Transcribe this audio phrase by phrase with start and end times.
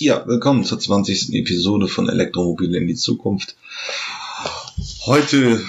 [0.00, 1.34] Ja, willkommen zur 20.
[1.34, 3.54] Episode von Elektromobil in die Zukunft.
[5.06, 5.60] Heute,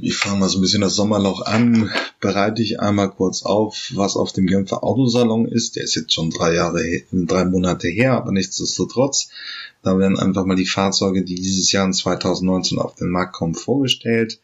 [0.00, 4.16] ich fange mal so ein bisschen das Sommerloch an, bereite ich einmal kurz auf, was
[4.16, 5.76] auf dem Genfer Autosalon ist.
[5.76, 9.28] Der ist jetzt schon drei Jahre, drei Monate her, aber nichtsdestotrotz.
[9.82, 13.54] Da werden einfach mal die Fahrzeuge, die dieses Jahr in 2019 auf den Markt kommen,
[13.54, 14.40] vorgestellt.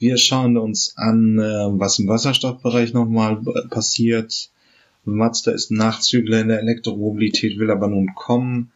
[0.00, 3.40] Wir schauen uns an, äh, was im Wasserstoffbereich nochmal
[3.70, 4.50] passiert
[5.06, 8.72] Mazda ist Nachzügler in der Elektromobilität, will aber nun kommen.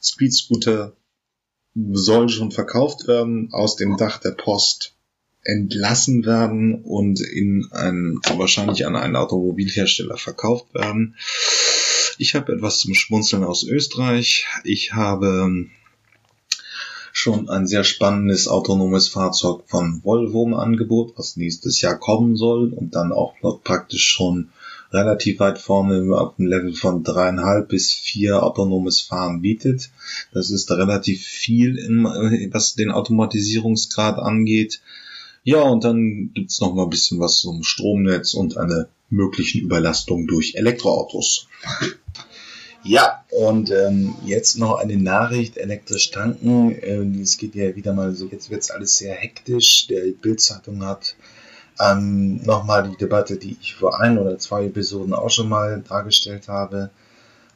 [0.00, 0.92] Speed Scooter
[1.74, 4.94] soll schon verkauft werden, aus dem Dach der Post
[5.42, 11.16] entlassen werden und in ein, wahrscheinlich an einen Automobilhersteller verkauft werden.
[12.18, 14.46] Ich habe etwas zum Schmunzeln aus Österreich.
[14.64, 15.66] Ich habe
[17.12, 22.72] schon ein sehr spannendes autonomes Fahrzeug von Volvo im Angebot, was nächstes Jahr kommen soll
[22.72, 24.50] und dann auch praktisch schon
[24.92, 29.90] relativ weit vorne auf dem Level von dreieinhalb bis vier autonomes Fahren bietet.
[30.32, 32.04] Das ist relativ viel, in,
[32.52, 34.80] was den Automatisierungsgrad angeht.
[35.44, 40.26] Ja, und dann gibt's noch mal ein bisschen was zum Stromnetz und eine möglichen Überlastung
[40.26, 41.46] durch Elektroautos.
[42.82, 46.70] Ja, und ähm, jetzt noch eine Nachricht, elektrisch tanken.
[46.70, 49.88] Äh, es geht ja wieder mal so, jetzt wird's alles sehr hektisch.
[49.88, 51.16] Der Bildzeitung hat
[51.80, 56.48] ähm, Nochmal die Debatte, die ich vor ein oder zwei Episoden auch schon mal dargestellt
[56.48, 56.90] habe,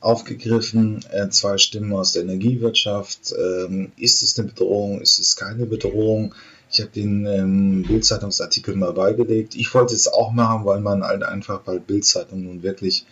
[0.00, 1.04] aufgegriffen.
[1.10, 3.34] Äh, zwei Stimmen aus der Energiewirtschaft.
[3.38, 5.00] Ähm, ist es eine Bedrohung?
[5.00, 6.34] Ist es keine Bedrohung?
[6.70, 9.54] Ich habe den ähm, Bildzeitungsartikel mal beigelegt.
[9.54, 13.06] Ich wollte es auch machen, weil man halt einfach, weil Bildzeitung nun wirklich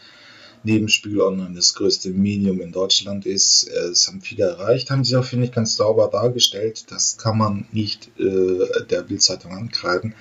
[0.65, 3.65] neben Spiegel Online das größte Medium in Deutschland ist.
[3.65, 6.85] Äh, es haben viele erreicht, haben sie auch, finde ich, ganz sauber dargestellt.
[6.91, 10.15] Das kann man nicht äh, der Bildzeitung ankreiden.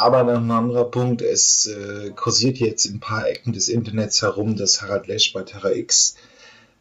[0.00, 4.56] Aber ein anderer Punkt, es äh, kursiert jetzt in ein paar Ecken des Internets herum,
[4.56, 6.14] dass Harald Lesch bei Terra X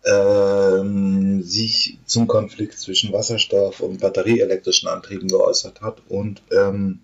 [0.06, 6.04] ähm, sich zum Konflikt zwischen Wasserstoff und batterieelektrischen Antrieben geäußert hat.
[6.10, 7.00] Und ähm,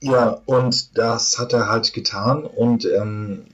[0.00, 2.44] ja, und das hat er halt getan.
[2.44, 3.46] Und ähm,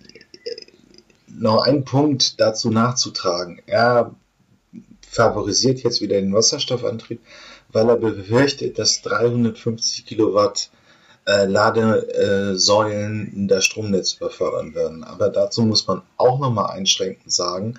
[1.27, 3.63] noch ein Punkt dazu nachzutragen.
[3.67, 4.15] Er
[5.11, 7.21] favorisiert jetzt wieder den Wasserstoffantrieb
[7.75, 10.71] weil er befürchtet, dass 350 Kilowatt
[11.27, 15.05] äh, Ladesäulen in das Stromnetz überfördern werden.
[15.05, 17.75] Aber dazu muss man auch nochmal einschränkend sagen,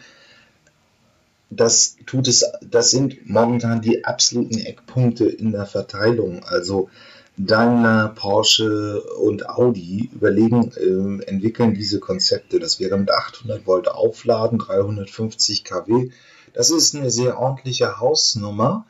[1.50, 6.44] das tut es, das sind momentan die absoluten Eckpunkte in der Verteilung.
[6.44, 6.90] Also
[7.38, 12.60] Daimler, Porsche und Audi überlegen, äh, entwickeln diese Konzepte.
[12.60, 16.10] Das wäre mit 800 Volt aufladen, 350 kW.
[16.54, 18.86] Das ist eine sehr ordentliche Hausnummer.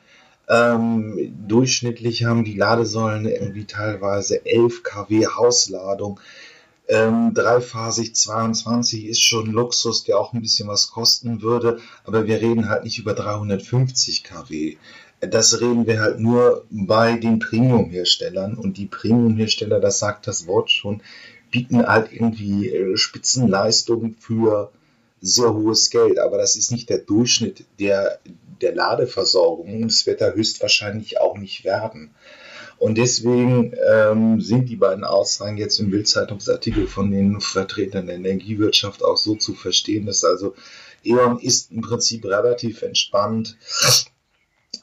[0.48, 6.20] Ähm, durchschnittlich haben die Ladesäulen irgendwie teilweise 11 kW Hausladung.
[6.88, 12.42] Ähm, dreiphasig 22 ist schon Luxus, der auch ein bisschen was kosten würde, aber wir
[12.42, 14.78] reden halt nicht über 350 kW.
[15.20, 20.70] Das reden wir halt nur bei den Premium-Herstellern und die Premium-Hersteller, das sagt das Wort
[20.70, 21.02] schon,
[21.50, 24.72] bieten halt irgendwie äh, Spitzenleistungen für
[25.22, 28.20] sehr hohes Geld, aber das ist nicht der Durchschnitt der,
[28.62, 29.84] der Ladeversorgung.
[29.84, 32.16] Das wird er höchstwahrscheinlich auch nicht werden.
[32.78, 39.04] Und deswegen ähm, sind die beiden Aussagen jetzt im Bildzeitungsartikel von den Vertretern der Energiewirtschaft
[39.04, 40.56] auch so zu verstehen, dass also
[41.04, 43.58] E.ON ist im Prinzip relativ entspannt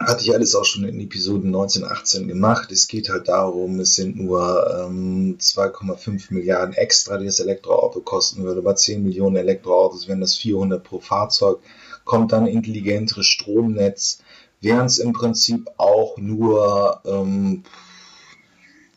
[0.06, 2.70] hatte ich alles auch schon in Episoden 19, 18 gemacht.
[2.72, 8.44] Es geht halt darum, es sind nur ähm, 2,5 Milliarden extra, die das Elektroauto kosten
[8.44, 8.62] würde.
[8.62, 11.60] Bei 10 Millionen Elektroautos wären das 400 pro Fahrzeug.
[12.04, 14.22] Kommt dann intelligenteres Stromnetz,
[14.60, 17.64] wären es im Prinzip auch nur ähm,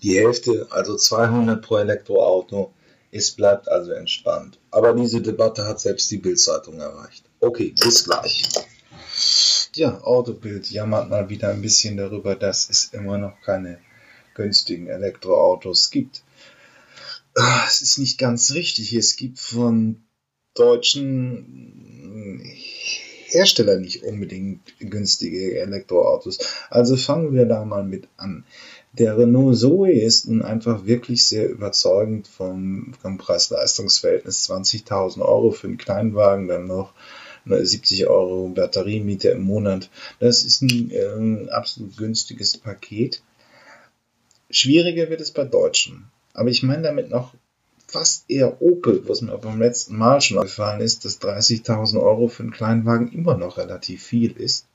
[0.01, 2.73] die Hälfte, also 200 pro Elektroauto.
[3.11, 4.59] Es bleibt also entspannt.
[4.71, 7.23] Aber diese Debatte hat selbst die Bildzeitung erreicht.
[7.39, 8.43] Okay, bis gleich.
[9.75, 13.79] Ja, Autobild jammert mal wieder ein bisschen darüber, dass es immer noch keine
[14.33, 16.23] günstigen Elektroautos gibt.
[17.67, 18.93] Es ist nicht ganz richtig.
[18.93, 20.03] Es gibt von
[20.53, 22.45] deutschen
[23.35, 26.39] Herstellern nicht unbedingt günstige Elektroautos.
[26.69, 28.45] Also fangen wir da mal mit an.
[28.93, 34.49] Der Renault Zoe ist nun einfach wirklich sehr überzeugend vom, vom Preis-Leistungs-Verhältnis.
[34.49, 36.93] 20.000 Euro für einen Kleinwagen, dann noch
[37.45, 39.89] 70 Euro Batteriemiete im Monat.
[40.19, 43.21] Das ist ein äh, absolut günstiges Paket.
[44.49, 46.05] Schwieriger wird es bei Deutschen.
[46.33, 47.33] Aber ich meine damit noch
[47.95, 52.43] fast eher Opel, was mir beim letzten Mal schon gefallen ist, dass 30.000 Euro für
[52.43, 54.65] einen Kleinwagen immer noch relativ viel ist.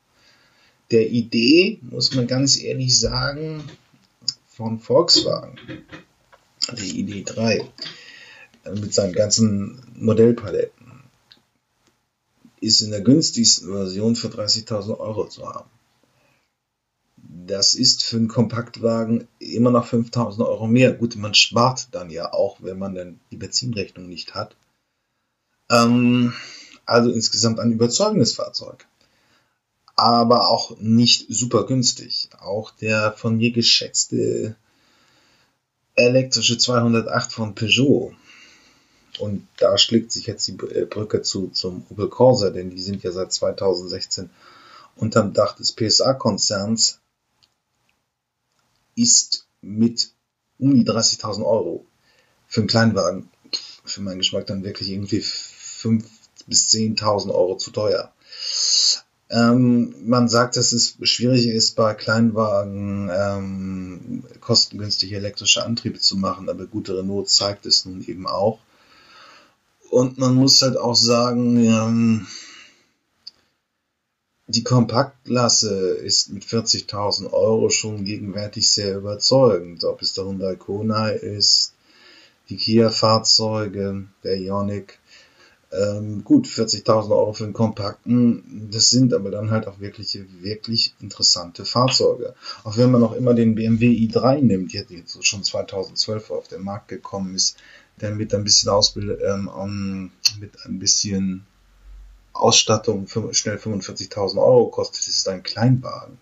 [0.91, 3.63] Der Idee, muss man ganz ehrlich sagen,
[4.49, 5.57] von Volkswagen,
[6.79, 7.67] die ID3,
[8.81, 11.03] mit seinen ganzen Modellpaletten,
[12.63, 15.69] ist in der günstigsten Version für 30.000 Euro zu haben.
[17.51, 20.93] Das ist für einen Kompaktwagen immer noch 5.000 Euro mehr.
[20.93, 24.55] Gut, man spart dann ja auch, wenn man dann die Benzinrechnung nicht hat.
[25.69, 26.33] Ähm,
[26.87, 28.87] also insgesamt ein überzeugendes Fahrzeug.
[29.97, 32.31] Aber auch nicht super günstig.
[32.39, 34.55] Auch der von mir geschätzte
[35.97, 38.15] elektrische 208 von Peugeot.
[39.19, 43.03] Und da schlägt sich jetzt die äh, Brücke zu, zum Opel Corsa, denn die sind
[43.03, 44.31] ja seit 2016
[44.95, 47.00] unterm Dach des PSA-Konzerns,
[49.01, 50.11] ist mit
[50.59, 51.87] um die 30.000 Euro
[52.47, 53.31] für einen Kleinwagen,
[53.85, 56.05] für meinen Geschmack dann wirklich irgendwie 5.000
[56.47, 58.13] bis 10.000 Euro zu teuer.
[59.31, 66.49] Ähm, man sagt, dass es schwierig ist, bei Kleinwagen ähm, kostengünstige elektrische Antriebe zu machen,
[66.49, 68.59] aber gute Renault zeigt es nun eben auch.
[69.91, 72.27] Und man muss halt auch sagen, ähm,
[74.51, 79.85] die Kompaktklasse ist mit 40.000 Euro schon gegenwärtig sehr überzeugend.
[79.85, 81.75] Ob es der Hyundai Kona ist,
[82.49, 84.99] die Kia-Fahrzeuge, der Ioniq,
[85.73, 90.95] ähm, gut, 40.000 Euro für einen kompakten, das sind aber dann halt auch wirklich, wirklich
[91.01, 92.35] interessante Fahrzeuge.
[92.65, 96.63] Auch wenn man auch immer den BMW i3 nimmt, der jetzt schon 2012 auf den
[96.63, 97.57] Markt gekommen ist,
[98.01, 100.11] der mit ein bisschen Ausbild, ähm,
[100.41, 101.47] mit ein bisschen
[102.33, 106.19] Ausstattung schnell 45.000 Euro kostet, ist ein Kleinwagen.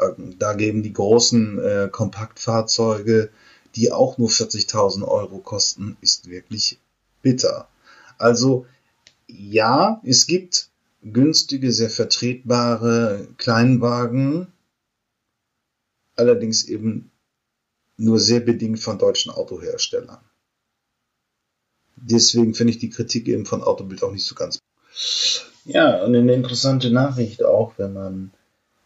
[0.00, 3.30] Ähm, da geben die großen äh, Kompaktfahrzeuge,
[3.74, 6.78] die auch nur 40.000 Euro kosten, ist wirklich
[7.22, 7.68] bitter.
[8.18, 8.66] Also
[9.26, 10.70] ja, es gibt
[11.02, 14.52] günstige, sehr vertretbare Kleinwagen,
[16.16, 17.10] allerdings eben
[17.96, 20.20] nur sehr bedingt von deutschen Autoherstellern.
[21.96, 24.58] Deswegen finde ich die Kritik eben von Autobild auch nicht so ganz.
[25.64, 28.32] Ja, und eine interessante Nachricht auch, wenn man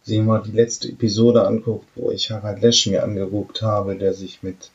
[0.03, 4.43] sich mal die letzte Episode anguckt, wo ich Harald Lesch mir angeguckt habe, der sich
[4.43, 4.71] mit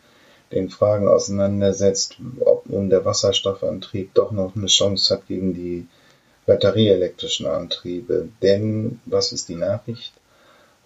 [0.52, 5.88] den Fragen auseinandersetzt, ob nun der Wasserstoffantrieb doch noch eine Chance hat gegen die
[6.48, 8.30] batterieelektrischen Antriebe.
[8.42, 10.14] Denn, was ist die Nachricht?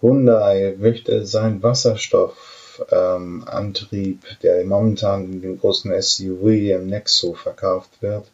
[0.02, 8.26] Hyundai möchte seinen Wasserstoffantrieb, ähm, der momentan in dem großen SUV im Nexo verkauft wird,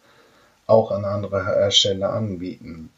[0.71, 2.91] auch an andere Hersteller anbieten.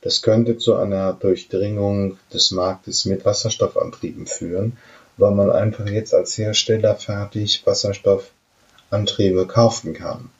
[0.00, 4.76] Das könnte zu einer Durchdringung des Marktes mit Wasserstoffantrieben führen
[5.16, 10.30] weil man einfach jetzt als Hersteller fertig Wasserstoffantriebe kaufen kann.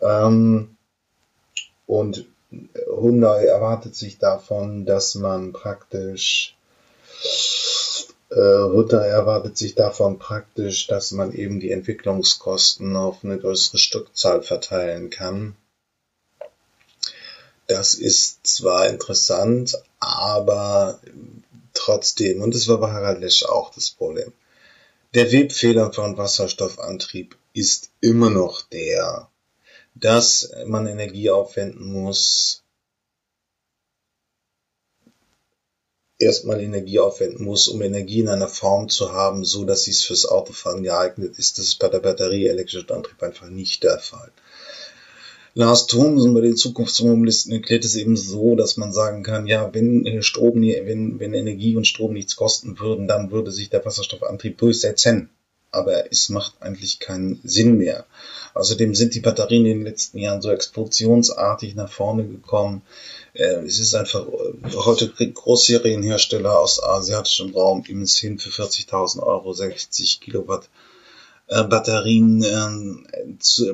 [0.00, 0.76] Ähm,
[1.86, 6.56] und Hyundai erwartet sich davon, dass man praktisch
[8.30, 15.10] äh, erwartet sich davon praktisch, dass man eben die Entwicklungskosten auf eine größere Stückzahl verteilen
[15.10, 15.54] kann.
[17.72, 21.00] Das ist zwar interessant, aber
[21.72, 24.30] trotzdem, und das war bei Harald Lesch auch das Problem,
[25.14, 29.30] der Webfehler von Wasserstoffantrieb ist immer noch der,
[29.94, 32.62] dass man Energie aufwenden muss,
[36.18, 40.04] erstmal Energie aufwenden muss, um Energie in einer Form zu haben, so dass sie es
[40.04, 41.56] fürs Autofahren geeignet ist.
[41.56, 44.30] Das ist bei der Batterie elektrischen Antrieb einfach nicht der Fall.
[45.54, 50.06] Lars Thomsen bei den Zukunftsmobilisten erklärt es eben so, dass man sagen kann, ja, wenn
[50.06, 54.56] äh, Strom, wenn, wenn Energie und Strom nichts kosten würden, dann würde sich der Wasserstoffantrieb
[54.56, 55.28] durchsetzen.
[55.70, 58.06] Aber es macht eigentlich keinen Sinn mehr.
[58.54, 62.82] Außerdem sind die Batterien in den letzten Jahren so explosionsartig nach vorne gekommen.
[63.34, 69.22] Äh, es ist einfach, äh, heute kriegt Großserienhersteller aus asiatischem Raum eben hin für 40.000
[69.22, 70.70] Euro 60 Kilowatt
[71.48, 72.40] Batterien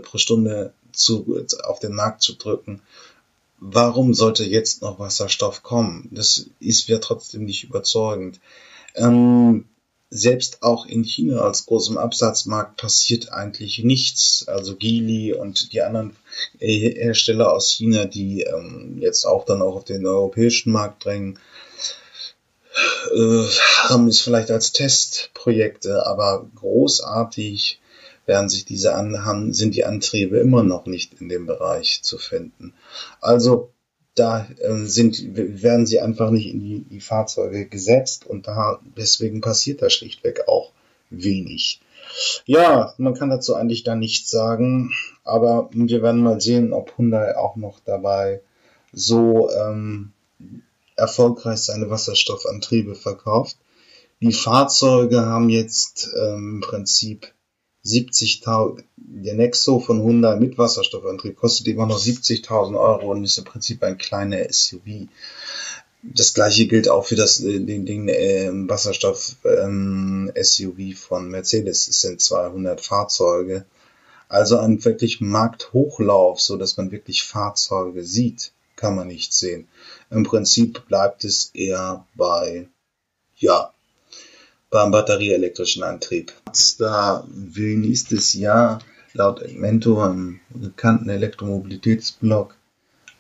[0.02, 2.82] pro Stunde zu, auf den Markt zu drücken.
[3.58, 6.08] Warum sollte jetzt noch Wasserstoff kommen?
[6.12, 8.40] Das ist ja trotzdem nicht überzeugend.
[8.94, 9.64] Ähm,
[10.10, 14.46] selbst auch in China als großem Absatzmarkt passiert eigentlich nichts.
[14.48, 16.16] Also Geely und die anderen
[16.58, 21.38] Hersteller aus China, die ähm, jetzt auch dann auch auf den europäischen Markt drängen,
[23.14, 23.46] äh,
[23.88, 27.80] haben es vielleicht als Testprojekte, aber großartig
[28.28, 32.74] werden sich diese an, sind die Antriebe immer noch nicht in dem Bereich zu finden.
[33.20, 33.70] Also
[34.14, 39.40] da äh, sind, werden sie einfach nicht in die, die Fahrzeuge gesetzt und da, deswegen
[39.40, 40.72] passiert da schlichtweg auch
[41.10, 41.80] wenig.
[42.44, 44.92] Ja, man kann dazu eigentlich da nichts sagen,
[45.24, 48.40] aber wir werden mal sehen, ob Hyundai auch noch dabei
[48.92, 50.12] so ähm,
[50.96, 53.56] erfolgreich seine Wasserstoffantriebe verkauft.
[54.20, 57.32] Die Fahrzeuge haben jetzt ähm, im Prinzip
[57.88, 63.44] 70.000, der Nexo von Hyundai mit Wasserstoffantrieb kostet immer noch 70.000 Euro und ist im
[63.44, 65.08] Prinzip ein kleiner SUV.
[66.02, 71.88] Das gleiche gilt auch für das, äh, den, den äh, Wasserstoff-SUV ähm, von Mercedes.
[71.88, 73.64] Es sind 200 Fahrzeuge.
[74.28, 79.66] Also ein wirklich Markthochlauf, so dass man wirklich Fahrzeuge sieht, kann man nicht sehen.
[80.10, 82.68] Im Prinzip bleibt es eher bei,
[83.36, 83.72] ja,
[84.70, 86.32] beim batterieelektrischen Antrieb.
[86.78, 88.80] Da will nächstes Jahr
[89.12, 92.54] laut Mentor, einem bekannten Elektromobilitätsblog,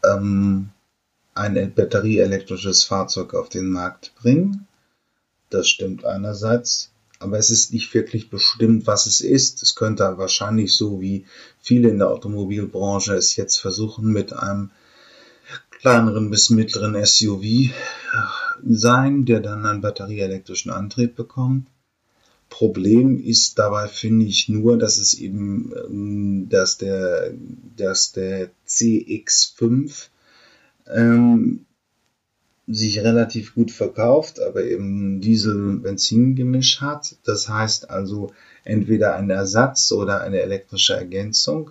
[0.04, 0.70] ähm,
[1.34, 4.66] ein batterieelektrisches Fahrzeug auf den Markt bringen.
[5.50, 6.90] Das stimmt einerseits,
[7.20, 9.62] aber es ist nicht wirklich bestimmt, was es ist.
[9.62, 11.24] Es könnte wahrscheinlich so wie
[11.60, 14.70] viele in der Automobilbranche es jetzt versuchen mit einem
[15.80, 17.72] kleineren bis mittleren SUV
[18.64, 21.68] sein, der dann einen batterieelektrischen Antrieb bekommt.
[22.48, 27.34] Problem ist dabei, finde ich, nur, dass es eben, ähm, dass der,
[27.76, 30.08] dass der CX5
[30.86, 31.66] ähm,
[32.66, 37.16] sich relativ gut verkauft, aber eben Diesel-Benzin-Gemisch hat.
[37.24, 38.32] Das heißt also
[38.64, 41.70] entweder ein Ersatz oder eine elektrische Ergänzung.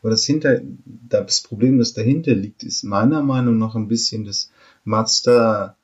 [0.00, 4.50] Aber das, hinter, das Problem, das dahinter liegt, ist meiner Meinung nach ein bisschen, dass
[4.84, 5.76] Mazda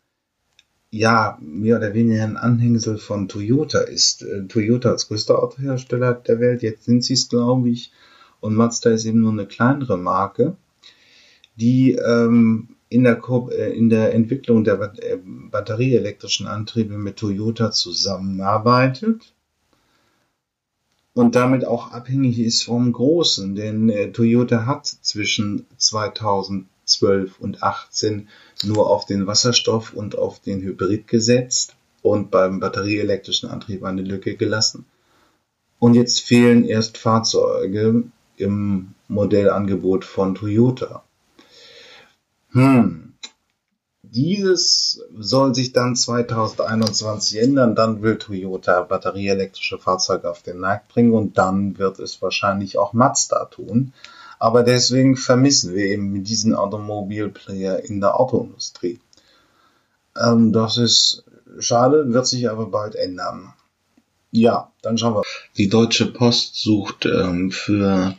[0.98, 4.22] ja mehr oder weniger ein Anhängsel von Toyota ist.
[4.22, 7.92] Äh, Toyota als größter Autohersteller der Welt, jetzt sind sie es, glaube ich,
[8.40, 10.56] und Mazda ist eben nur eine kleinere Marke,
[11.56, 13.20] die ähm, in der,
[13.50, 19.34] äh, in der Entwicklung der äh, batterieelektrischen Antriebe mit Toyota zusammenarbeitet
[21.14, 28.28] und damit auch abhängig ist vom Großen, denn äh, Toyota hat zwischen 2012 und 2018
[28.66, 34.36] nur auf den Wasserstoff und auf den Hybrid gesetzt und beim batterieelektrischen Antrieb eine Lücke
[34.36, 34.84] gelassen.
[35.78, 38.04] Und jetzt fehlen erst Fahrzeuge
[38.36, 41.02] im Modellangebot von Toyota.
[42.50, 43.14] Hm.
[44.02, 47.74] Dieses soll sich dann 2021 ändern.
[47.74, 52.92] Dann will Toyota batterieelektrische Fahrzeuge auf den Markt bringen und dann wird es wahrscheinlich auch
[52.92, 53.92] Mazda tun.
[54.38, 59.00] Aber deswegen vermissen wir eben diesen Automobilplayer in der Autoindustrie.
[60.20, 61.24] Ähm, das ist
[61.58, 63.54] schade, wird sich aber bald ändern.
[64.30, 65.22] Ja, dann schauen wir.
[65.56, 68.16] Die Deutsche Post sucht ähm, für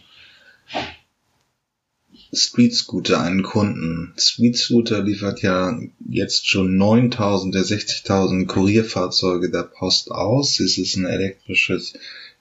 [2.35, 4.13] Street Scooter einen Kunden.
[4.17, 10.59] Street Scooter liefert ja jetzt schon 9000 der 60.000 Kurierfahrzeuge der Post aus.
[10.59, 11.93] Es ist ein elektrisches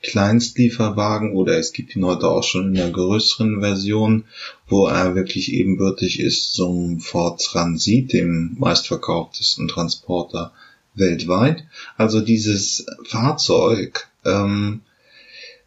[0.04, 4.24] Kleinstlieferwagen oder es gibt ihn heute auch schon in einer größeren Version,
[4.68, 10.52] wo er wirklich ebenbürtig ist zum Ford Transit, dem meistverkauftesten Transporter
[10.94, 11.64] weltweit.
[11.96, 14.82] Also dieses Fahrzeug ähm,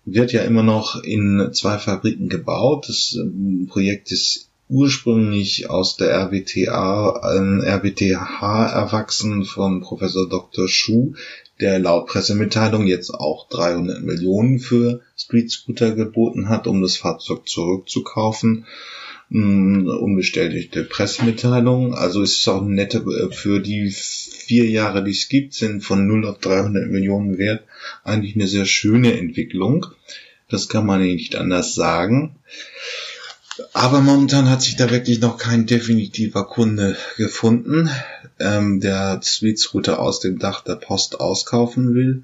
[0.06, 2.88] wird ja immer noch in zwei Fabriken gebaut.
[2.88, 10.68] Das ähm, Projekt ist ursprünglich aus der RWTA, äh, RWTH erwachsen von Professor Dr.
[10.68, 11.14] Schuh,
[11.60, 17.48] der laut Pressemitteilung jetzt auch 300 Millionen für Street Scooter geboten hat, um das Fahrzeug
[17.48, 18.66] zurückzukaufen.
[19.30, 21.94] Mm, unbestätigte Pressemitteilung.
[21.94, 26.08] Also ist es auch nette äh, für die vier Jahre, die es gibt, sind von
[26.08, 27.64] 0 auf 300 Millionen wert.
[28.04, 29.86] Eigentlich eine sehr schöne Entwicklung.
[30.50, 32.38] Das kann man nicht anders sagen.
[33.74, 37.90] Aber momentan hat sich da wirklich noch kein definitiver Kunde gefunden,
[38.40, 42.24] ähm, der Street Scooter aus dem Dach der Post auskaufen will.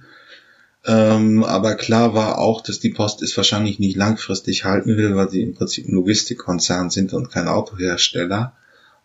[0.86, 5.30] Ähm, aber klar war auch, dass die Post es wahrscheinlich nicht langfristig halten will, weil
[5.30, 8.54] sie im Prinzip ein Logistikkonzern sind und kein Autohersteller.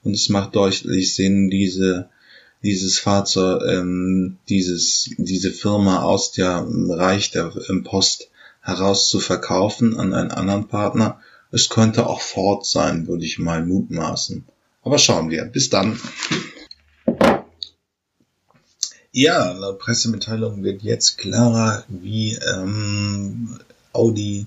[0.02, 2.08] Und es macht deutlich Sinn, diese
[2.62, 8.30] dieses Fahrzeug, ähm, dieses, diese Firma aus der Reich der ähm, Post
[8.60, 11.20] heraus zu verkaufen an einen anderen Partner.
[11.50, 14.46] Es könnte auch Ford sein, würde ich mal mutmaßen.
[14.82, 15.44] Aber schauen wir.
[15.44, 15.98] Bis dann.
[19.10, 23.58] Ja, laut Pressemitteilung wird jetzt klarer, wie ähm,
[23.92, 24.46] Audi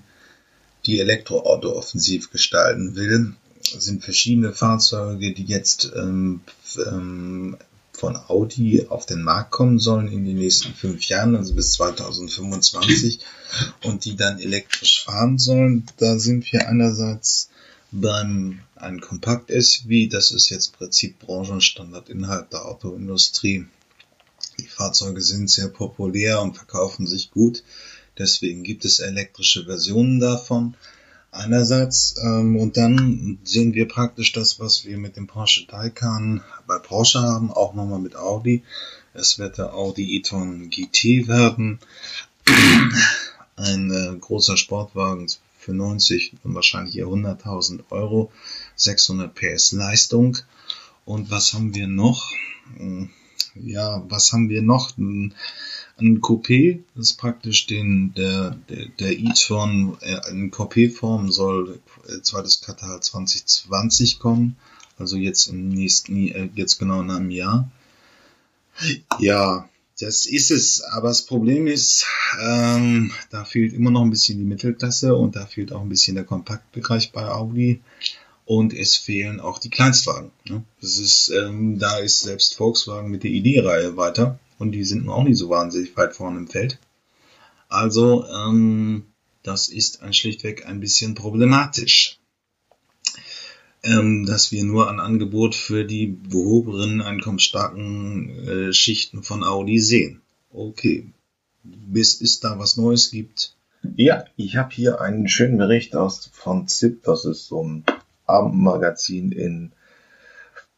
[0.86, 3.34] die Elektroauto offensiv gestalten will.
[3.60, 6.40] Es sind verschiedene Fahrzeuge, die jetzt ähm,
[6.86, 7.56] ähm,
[8.02, 13.20] von Audi auf den Markt kommen sollen in den nächsten fünf Jahren, also bis 2025,
[13.84, 15.86] und die dann elektrisch fahren sollen.
[15.98, 17.48] Da sind wir einerseits
[17.92, 23.66] beim ein Kompakt-SUV, das ist jetzt im Prinzip Branchenstandard innerhalb der Autoindustrie.
[24.58, 27.62] Die Fahrzeuge sind sehr populär und verkaufen sich gut.
[28.18, 30.74] Deswegen gibt es elektrische Versionen davon.
[31.32, 36.78] Einerseits ähm, und dann sehen wir praktisch das, was wir mit dem Porsche Taycan bei
[36.78, 38.62] Porsche haben, auch nochmal mit Audi.
[39.14, 41.78] Es wird der Audi e-tron GT werden.
[43.56, 45.26] ein äh, großer Sportwagen
[45.58, 48.30] für 90 und wahrscheinlich eher 100.000 Euro,
[48.76, 50.38] 600 PS Leistung.
[51.04, 52.30] Und was haben wir noch?
[52.76, 53.10] Hm,
[53.54, 54.92] ja, was haben wir noch?
[55.98, 62.60] Ein, Coupé, ist praktisch den, der, der, der e-tron äh, in Coupé-Form soll äh, zweites
[62.60, 64.56] Quartal 2020 kommen.
[64.98, 67.70] Also jetzt im nächsten, äh, jetzt genau in einem Jahr.
[69.18, 69.68] Ja,
[69.98, 70.82] das ist es.
[70.82, 72.06] Aber das Problem ist,
[72.40, 76.14] ähm, da fehlt immer noch ein bisschen die Mittelklasse und da fehlt auch ein bisschen
[76.16, 77.80] der Kompaktbereich bei Audi.
[78.44, 80.32] Und es fehlen auch die Kleinstwagen.
[80.44, 80.64] Ne?
[80.80, 85.24] Das ist, ähm, da ist selbst Volkswagen mit der ID-Reihe weiter und die sind auch
[85.24, 86.78] nicht so wahnsinnig weit vorne im Feld.
[87.68, 89.04] Also, ähm,
[89.42, 92.18] das ist ein schlichtweg ein bisschen problematisch
[93.82, 100.22] ähm, dass wir nur ein Angebot für die oberen einkommensstarken äh, Schichten von Audi sehen.
[100.52, 101.10] Okay,
[101.64, 103.56] bis es da was Neues gibt.
[103.96, 107.84] Ja, ich habe hier einen schönen Bericht aus von ZIP, das ist so ein
[108.26, 109.72] Abendmagazin in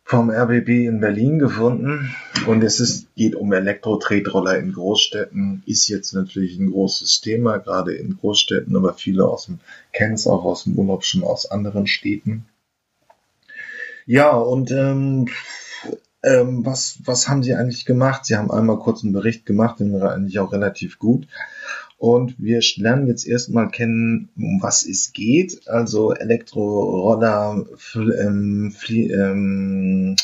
[0.04, 2.14] vom RBB in Berlin gefunden
[2.46, 5.62] und es ist, geht um Elektro-Tretroller in Großstädten.
[5.64, 9.60] Ist jetzt natürlich ein großes Thema, gerade in Großstädten, aber viele aus dem
[9.92, 12.44] kennen es auch aus dem Urlaub schon aus anderen Städten.
[14.06, 15.28] Ja, und ähm,
[16.22, 18.26] ähm, was, was haben Sie eigentlich gemacht?
[18.26, 21.26] Sie haben einmal kurz einen Bericht gemacht, den war eigentlich auch relativ gut.
[21.96, 25.66] Und wir lernen jetzt erstmal kennen, um was es geht.
[25.68, 30.16] Also Elektroroller ähm, ähm,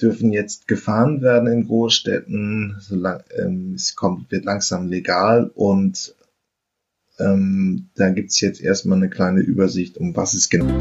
[0.00, 2.76] dürfen jetzt gefahren werden in Großstädten.
[2.80, 6.16] Solang, ähm, es kommt, wird langsam legal und
[7.18, 10.78] ähm, da gibt's jetzt erstmal eine kleine Übersicht, um was es genau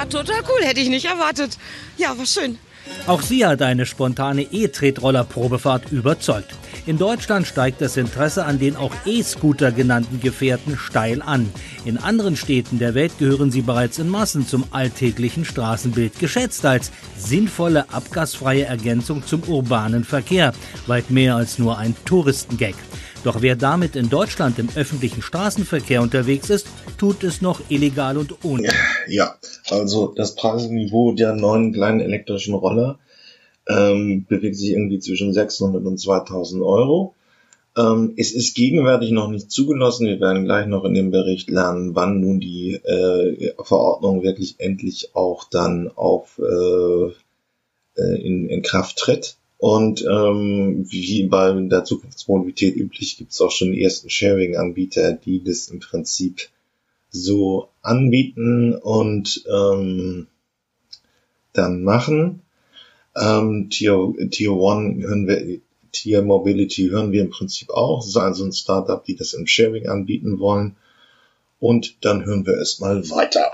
[0.00, 1.58] war total cool, hätte ich nicht erwartet.
[1.98, 2.58] Ja, war schön.
[3.06, 6.54] Auch sie hat eine spontane E-Tretroller-Probefahrt überzeugt.
[6.86, 11.50] In Deutschland steigt das Interesse an den auch E-Scooter genannten Gefährten steil an.
[11.84, 16.90] In anderen Städten der Welt gehören sie bereits in Massen zum alltäglichen Straßenbild, geschätzt als
[17.16, 20.52] sinnvolle abgasfreie Ergänzung zum urbanen Verkehr,
[20.86, 22.74] weit mehr als nur ein Touristengag.
[23.22, 28.44] Doch wer damit in Deutschland im öffentlichen Straßenverkehr unterwegs ist, tut es noch illegal und
[28.44, 28.70] ohne.
[29.08, 29.34] Ja,
[29.68, 32.98] also das Preisniveau der neuen kleinen elektrischen Roller
[33.68, 37.14] ähm, bewegt sich irgendwie zwischen 600 und 2000 Euro.
[37.76, 40.06] Ähm, es ist gegenwärtig noch nicht zugelassen.
[40.06, 45.14] Wir werden gleich noch in dem Bericht lernen, wann nun die äh, Verordnung wirklich endlich
[45.14, 47.12] auch dann auf äh,
[48.00, 49.36] äh in, in Kraft tritt.
[49.60, 55.44] Und ähm, wie bei der Zukunftsmobilität üblich gibt es auch schon die ersten Sharing-Anbieter, die
[55.44, 56.48] das im Prinzip
[57.10, 60.28] so anbieten und ähm,
[61.52, 62.40] dann machen.
[63.14, 65.60] Ähm, Tier, Tier One hören wir,
[65.92, 67.98] Tier Mobility hören wir im Prinzip auch.
[67.98, 70.76] Das ist also ein Startup, die das im Sharing anbieten wollen.
[71.58, 73.52] Und dann hören wir erstmal weiter.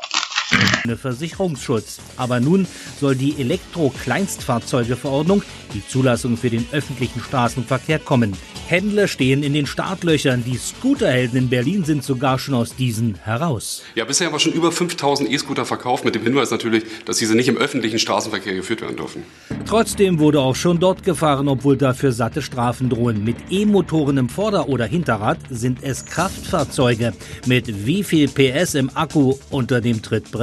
[0.95, 1.99] Versicherungsschutz.
[2.17, 2.69] Aber nun
[3.01, 5.43] soll die Elektro-Kleinstfahrzeugeverordnung,
[5.75, 8.37] die Zulassung für den öffentlichen Straßenverkehr, kommen.
[8.69, 10.45] Händler stehen in den Startlöchern.
[10.45, 13.83] Die Scooterhelden in Berlin sind sogar schon aus diesen heraus.
[13.95, 17.35] Ja, bisher haben wir schon über 5000 E-Scooter verkauft, mit dem Hinweis natürlich, dass diese
[17.35, 19.23] nicht im öffentlichen Straßenverkehr geführt werden dürfen.
[19.67, 23.25] Trotzdem wurde auch schon dort gefahren, obwohl dafür satte Strafen drohen.
[23.25, 27.13] Mit E-Motoren im Vorder- oder Hinterrad sind es Kraftfahrzeuge.
[27.47, 30.36] Mit wie viel PS im Akku unter dem Trittbrett?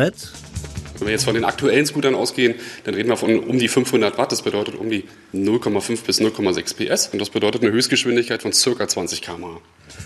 [1.00, 4.18] Wenn wir jetzt von den aktuellen Scootern ausgehen, dann reden wir von um die 500
[4.18, 4.32] Watt.
[4.32, 7.08] Das bedeutet um die 0,5 bis 0,6 PS.
[7.08, 8.88] Und das bedeutet eine Höchstgeschwindigkeit von ca.
[8.88, 9.60] 20 km/h.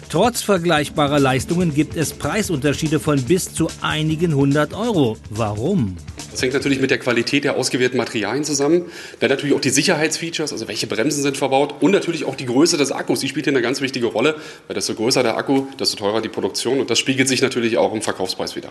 [0.10, 5.18] Trotz vergleichbarer Leistungen gibt es Preisunterschiede von bis zu einigen hundert Euro.
[5.30, 5.98] Warum?
[6.32, 8.86] Das hängt natürlich mit der Qualität der ausgewählten Materialien zusammen.
[9.20, 12.78] Dann natürlich auch die Sicherheitsfeatures, also welche Bremsen sind verbaut und natürlich auch die Größe
[12.78, 13.22] des Akkus.
[13.22, 14.36] Die spielt hier eine ganz wichtige Rolle,
[14.68, 17.92] weil desto größer der Akku, desto teurer die Produktion und das spiegelt sich natürlich auch
[17.92, 18.70] im Verkaufspreis wieder.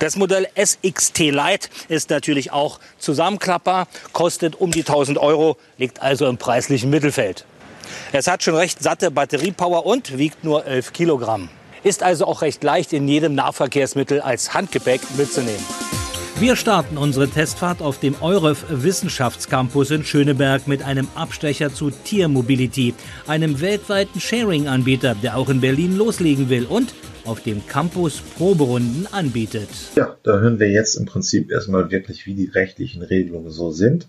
[0.00, 6.26] Das Modell SXT Lite ist natürlich auch zusammenklappbar, kostet um die 1000 Euro, liegt also
[6.26, 7.44] im preislichen Mittelfeld.
[8.12, 11.48] Es hat schon recht satte Batteriepower und wiegt nur 11 Kilogramm.
[11.84, 15.64] Ist also auch recht leicht in jedem Nahverkehrsmittel als Handgepäck mitzunehmen.
[16.40, 22.94] Wir starten unsere Testfahrt auf dem EUREF Wissenschaftscampus in Schöneberg mit einem Abstecher zu Tiermobility,
[23.26, 29.68] einem weltweiten Sharing-Anbieter, der auch in Berlin loslegen will und auf dem Campus Proberunden anbietet.
[29.96, 34.06] Ja, da hören wir jetzt im Prinzip erstmal wirklich, wie die rechtlichen Regelungen so sind.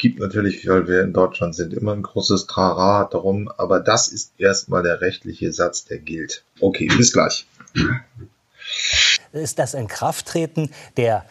[0.00, 4.32] Gibt natürlich, weil wir in Deutschland sind, immer ein großes Trara darum, aber das ist
[4.38, 6.42] erstmal der rechtliche Satz, der gilt.
[6.58, 7.46] Okay, bis gleich.
[9.32, 11.26] Ist das Inkrafttreten der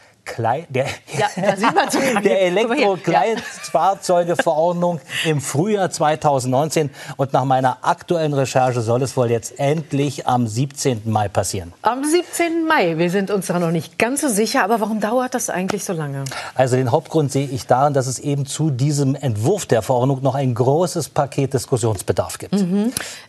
[0.69, 0.85] Der,
[1.17, 1.27] Ja.
[2.23, 6.89] Elektrokleinstfahrzeugeverordnung im Frühjahr 2019.
[7.17, 11.01] Und nach meiner aktuellen Recherche soll es wohl jetzt endlich am 17.
[11.05, 11.73] Mai passieren.
[11.81, 12.65] Am 17.
[12.67, 12.97] Mai.
[12.97, 14.63] Wir sind uns da noch nicht ganz so sicher.
[14.63, 16.23] Aber warum dauert das eigentlich so lange?
[16.55, 20.35] Also den Hauptgrund sehe ich darin, dass es eben zu diesem Entwurf der Verordnung noch
[20.35, 22.53] ein großes Paket Diskussionsbedarf gibt.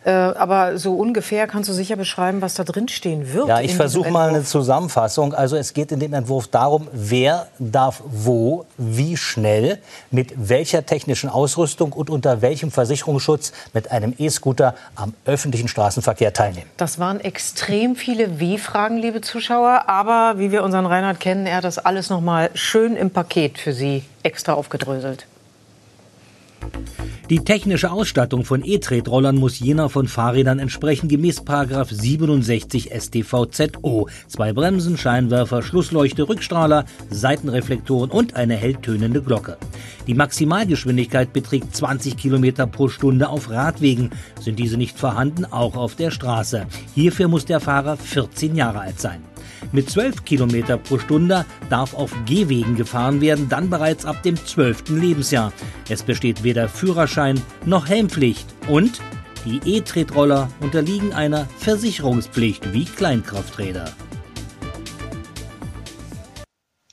[0.05, 3.47] Äh, aber so ungefähr kannst du sicher beschreiben, was da drin stehen wird.
[3.47, 4.41] Ja, ich versuche mal eine.
[4.51, 5.33] Zusammenfassung.
[5.33, 11.29] Also es geht in dem Entwurf darum, wer darf wo, wie schnell, mit welcher technischen
[11.29, 16.69] Ausrüstung und unter welchem Versicherungsschutz mit einem E-Scooter am öffentlichen Straßenverkehr teilnehmen.
[16.77, 19.83] Das waren extrem viele W-Fragen, liebe Zuschauer.
[19.87, 23.57] Aber wie wir unseren Reinhard kennen, er hat das alles noch mal schön im Paket
[23.57, 25.25] für Sie extra aufgedröselt.
[27.31, 31.41] Die technische Ausstattung von E-Tretrollern muss jener von Fahrrädern entsprechen, gemäß
[31.89, 34.09] 67 StVZO.
[34.27, 39.55] Zwei Bremsen, Scheinwerfer, Schlussleuchte, Rückstrahler, Seitenreflektoren und eine helltönende Glocke.
[40.07, 44.09] Die Maximalgeschwindigkeit beträgt 20 Kilometer pro Stunde auf Radwegen.
[44.41, 46.65] Sind diese nicht vorhanden, auch auf der Straße.
[46.95, 49.30] Hierfür muss der Fahrer 14 Jahre alt sein.
[49.73, 54.89] Mit 12 Kilometer pro Stunde darf auf Gehwegen gefahren werden, dann bereits ab dem 12.
[54.89, 55.53] Lebensjahr.
[55.89, 58.99] Es besteht weder Führerschein noch Helmpflicht und
[59.45, 63.91] die E-Tretroller unterliegen einer Versicherungspflicht wie Kleinkrafträder.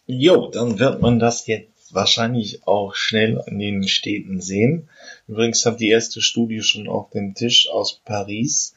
[0.06, 4.88] Jo, dann wird man das jetzt wahrscheinlich auch schnell in den Städten sehen.
[5.26, 8.74] Übrigens hat die erste Studie schon auf dem Tisch aus Paris.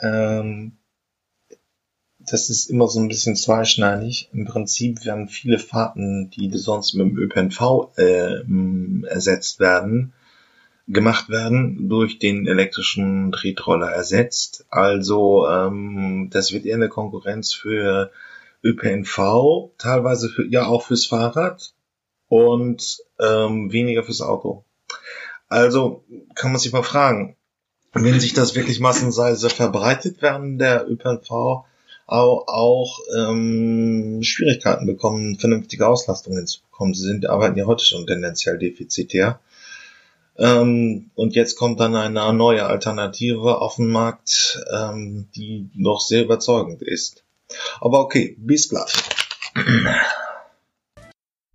[0.00, 0.76] Ähm,
[2.26, 4.28] das ist immer so ein bisschen zweischneidig.
[4.32, 10.12] Im Prinzip werden viele Fahrten, die sonst mit dem ÖPNV äh, ersetzt werden,
[10.88, 14.66] gemacht werden, durch den elektrischen Tretroller ersetzt.
[14.70, 18.10] Also ähm, das wird eher eine Konkurrenz für
[18.62, 21.74] ÖPNV, teilweise für, ja auch fürs Fahrrad
[22.28, 24.64] und ähm, weniger fürs Auto.
[25.48, 27.36] Also kann man sich mal fragen,
[27.92, 31.64] wenn sich das wirklich massenweise verbreitet werden, der ÖPNV
[32.06, 36.94] auch, auch ähm, Schwierigkeiten bekommen, vernünftige Auslastung hinzubekommen.
[36.94, 39.40] Sie sind arbeiten ja heute schon tendenziell defizitär.
[40.36, 46.24] Ähm, und jetzt kommt dann eine neue Alternative auf den Markt, ähm, die noch sehr
[46.24, 47.22] überzeugend ist.
[47.80, 48.92] Aber okay, bis gleich.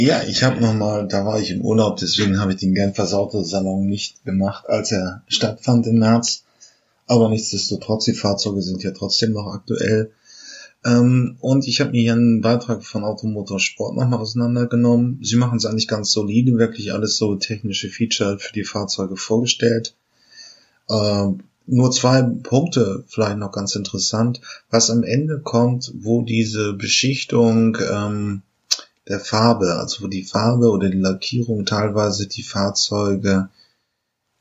[0.01, 3.85] Ja, ich habe nochmal, da war ich im Urlaub, deswegen habe ich den Genfer Salon
[3.85, 6.45] nicht gemacht, als er stattfand im März.
[7.05, 10.11] Aber nichtsdestotrotz, die Fahrzeuge sind ja trotzdem noch aktuell.
[10.85, 15.19] Ähm, und ich habe mir hier einen Beitrag von Automotor Sport nochmal auseinandergenommen.
[15.21, 19.95] Sie machen es eigentlich ganz solide, wirklich alles so technische Feature für die Fahrzeuge vorgestellt.
[20.89, 27.77] Ähm, nur zwei Punkte vielleicht noch ganz interessant, was am Ende kommt, wo diese Beschichtung
[27.91, 28.41] ähm,
[29.07, 33.49] der Farbe, also wo die Farbe oder die Lackierung teilweise die Fahrzeuge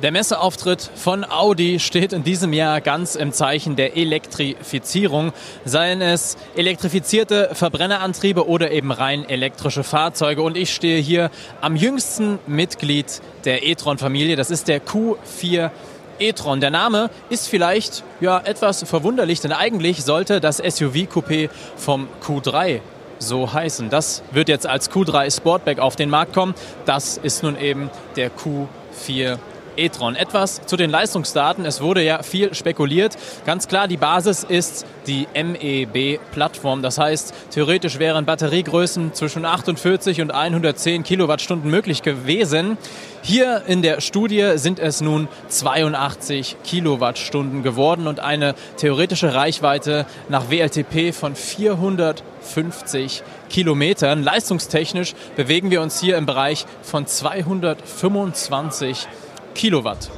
[0.00, 5.32] Der Messeauftritt von Audi steht in diesem Jahr ganz im Zeichen der Elektrifizierung.
[5.64, 10.42] Seien es elektrifizierte Verbrennerantriebe oder eben rein elektrische Fahrzeuge.
[10.42, 13.06] Und ich stehe hier am jüngsten Mitglied
[13.44, 14.36] der e-tron-Familie.
[14.36, 15.72] Das ist der Q4
[16.20, 16.60] e-tron.
[16.60, 22.82] Der Name ist vielleicht ja etwas verwunderlich, denn eigentlich sollte das SUV-Coupé vom Q3
[23.18, 23.90] so heißen.
[23.90, 26.54] Das wird jetzt als Q3 Sportback auf den Markt kommen.
[26.84, 29.38] Das ist nun eben der Q4
[29.78, 30.16] e-tron.
[30.16, 31.64] Etwas zu den Leistungsdaten.
[31.64, 33.16] Es wurde ja viel spekuliert.
[33.46, 36.82] Ganz klar, die Basis ist die MEB-Plattform.
[36.82, 42.76] Das heißt, theoretisch wären Batteriegrößen zwischen 48 und 110 Kilowattstunden möglich gewesen.
[43.22, 50.50] Hier in der Studie sind es nun 82 Kilowattstunden geworden und eine theoretische Reichweite nach
[50.50, 54.22] WLTP von 450 Kilometern.
[54.22, 59.08] Leistungstechnisch bewegen wir uns hier im Bereich von 225
[59.58, 60.17] Kilowatt.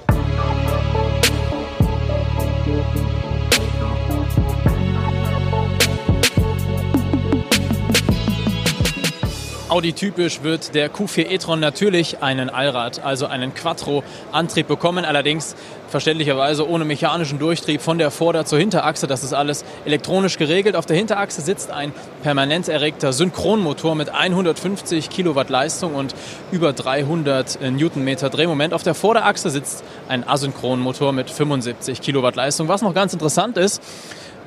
[9.71, 15.05] Audi-typisch wird der Q4 e-tron natürlich einen Allrad, also einen Quattro-Antrieb bekommen.
[15.05, 15.55] Allerdings
[15.87, 19.07] verständlicherweise ohne mechanischen Durchtrieb von der Vorder- zur Hinterachse.
[19.07, 20.75] Das ist alles elektronisch geregelt.
[20.75, 21.93] Auf der Hinterachse sitzt ein
[22.25, 26.17] permanent erregter Synchronmotor mit 150 Kilowatt Leistung und
[26.51, 28.75] über 300 Newtonmeter Drehmoment.
[28.75, 32.67] Auf der Vorderachse sitzt ein Asynchronmotor mit 75 Kilowatt Leistung.
[32.67, 33.81] Was noch ganz interessant ist,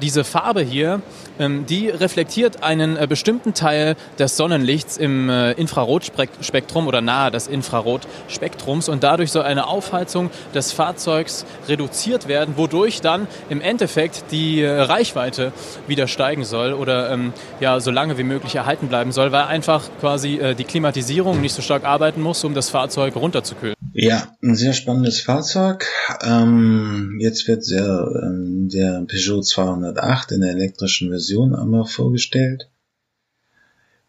[0.01, 1.01] diese Farbe hier,
[1.49, 8.89] die reflektiert einen äh, bestimmten Teil des Sonnenlichts im äh, Infrarotspektrum oder nahe des Infrarotspektrums
[8.89, 14.81] und dadurch soll eine Aufheizung des Fahrzeugs reduziert werden, wodurch dann im Endeffekt die äh,
[14.81, 15.51] Reichweite
[15.87, 19.83] wieder steigen soll oder ähm, ja so lange wie möglich erhalten bleiben soll, weil einfach
[19.99, 23.75] quasi die Klimatisierung nicht so stark arbeiten muss, um das Fahrzeug runterzukühlen.
[23.95, 25.85] Ja, ein sehr spannendes Fahrzeug.
[26.23, 27.85] Ähm, jetzt wird sehr,
[28.23, 32.69] ähm, der Peugeot 208 in der elektrischen Version einmal vorgestellt.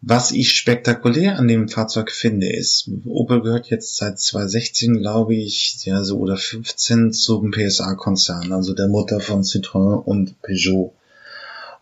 [0.07, 5.83] Was ich spektakulär an dem Fahrzeug finde, ist, Opel gehört jetzt seit 2016, glaube ich,
[5.85, 10.93] ja, so oder 15 zum PSA-Konzern, also der Mutter von Citroën und Peugeot.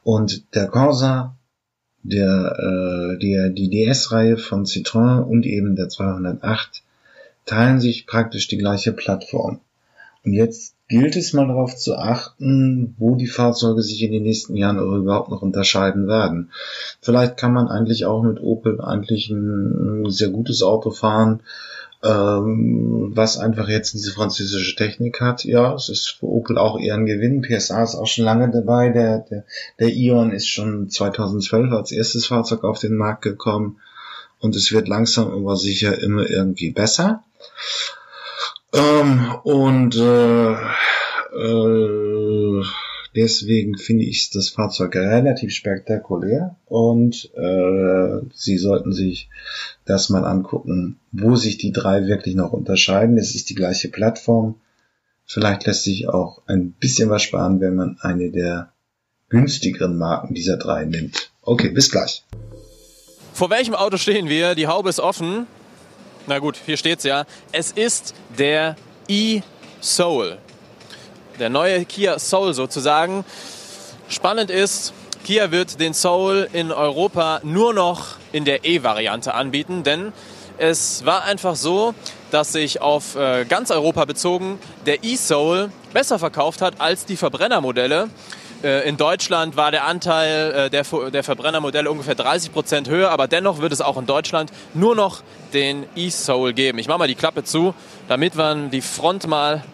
[0.05, 1.37] Und der Corsa,
[2.05, 6.85] der, äh, der, die DS-Reihe von Citroën und eben der 208
[7.45, 9.61] teilen sich praktisch die gleiche Plattform.
[10.25, 14.57] Und jetzt gilt es mal darauf zu achten, wo die Fahrzeuge sich in den nächsten
[14.57, 16.53] Jahren überhaupt noch unterscheiden werden.
[17.01, 21.41] Vielleicht kann man eigentlich auch mit Opel eigentlich ein sehr gutes Auto fahren,
[22.05, 25.45] ähm, was einfach jetzt diese französische Technik hat.
[25.45, 27.43] Ja, es ist für Opel auch eher ein Gewinn.
[27.43, 28.91] PSA ist auch schon lange dabei.
[28.91, 29.45] Der, der,
[29.81, 33.79] der Ion ist schon 2012 als erstes Fahrzeug auf den Markt gekommen
[34.41, 37.23] und es wird langsam aber sicher immer irgendwie besser.
[38.75, 40.55] Ähm, und äh, äh,
[43.15, 49.29] deswegen finde ich das Fahrzeug relativ spektakulär und äh, Sie sollten sich
[49.85, 53.19] das mal angucken, wo sich die drei wirklich noch unterscheiden.
[53.19, 54.55] Es ist die gleiche Plattform.
[55.27, 58.73] Vielleicht lässt sich auch ein bisschen was sparen, wenn man eine der
[59.29, 61.31] günstigeren Marken dieser drei nimmt.
[61.43, 62.25] Okay, bis gleich.
[63.33, 64.55] Vor welchem Auto stehen wir?
[64.55, 65.47] Die Haube ist offen.
[66.27, 67.25] Na gut, hier steht's ja.
[67.51, 68.77] Es ist der
[69.09, 70.39] e-Soul.
[71.41, 73.25] Der neue Kia Soul sozusagen.
[74.09, 74.93] Spannend ist,
[75.25, 80.13] Kia wird den Soul in Europa nur noch in der E-Variante anbieten, denn
[80.59, 81.93] es war einfach so,
[82.31, 88.11] dass sich auf äh, ganz Europa bezogen der e-Soul besser verkauft hat als die Verbrennermodelle.
[88.63, 93.27] Äh, in Deutschland war der Anteil äh, der, der Verbrennermodelle ungefähr 30 Prozent höher, aber
[93.27, 95.23] dennoch wird es auch in Deutschland nur noch
[95.53, 96.79] den E-Soul geben.
[96.79, 97.75] Ich mache mal die Klappe zu,
[98.09, 99.65] damit man die Front mal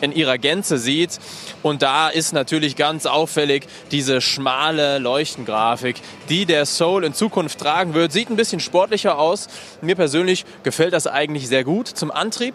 [0.00, 1.18] in ihrer Gänze sieht.
[1.62, 5.96] Und da ist natürlich ganz auffällig diese schmale Leuchtengrafik,
[6.28, 8.10] die der Soul in Zukunft tragen wird.
[8.10, 9.48] Sieht ein bisschen sportlicher aus.
[9.82, 12.54] Mir persönlich gefällt das eigentlich sehr gut zum Antrieb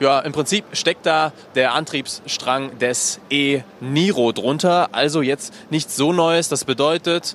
[0.00, 4.88] ja, im Prinzip steckt da der Antriebsstrang des E-Niro drunter.
[4.92, 6.48] Also jetzt nichts so Neues.
[6.48, 7.34] Das bedeutet,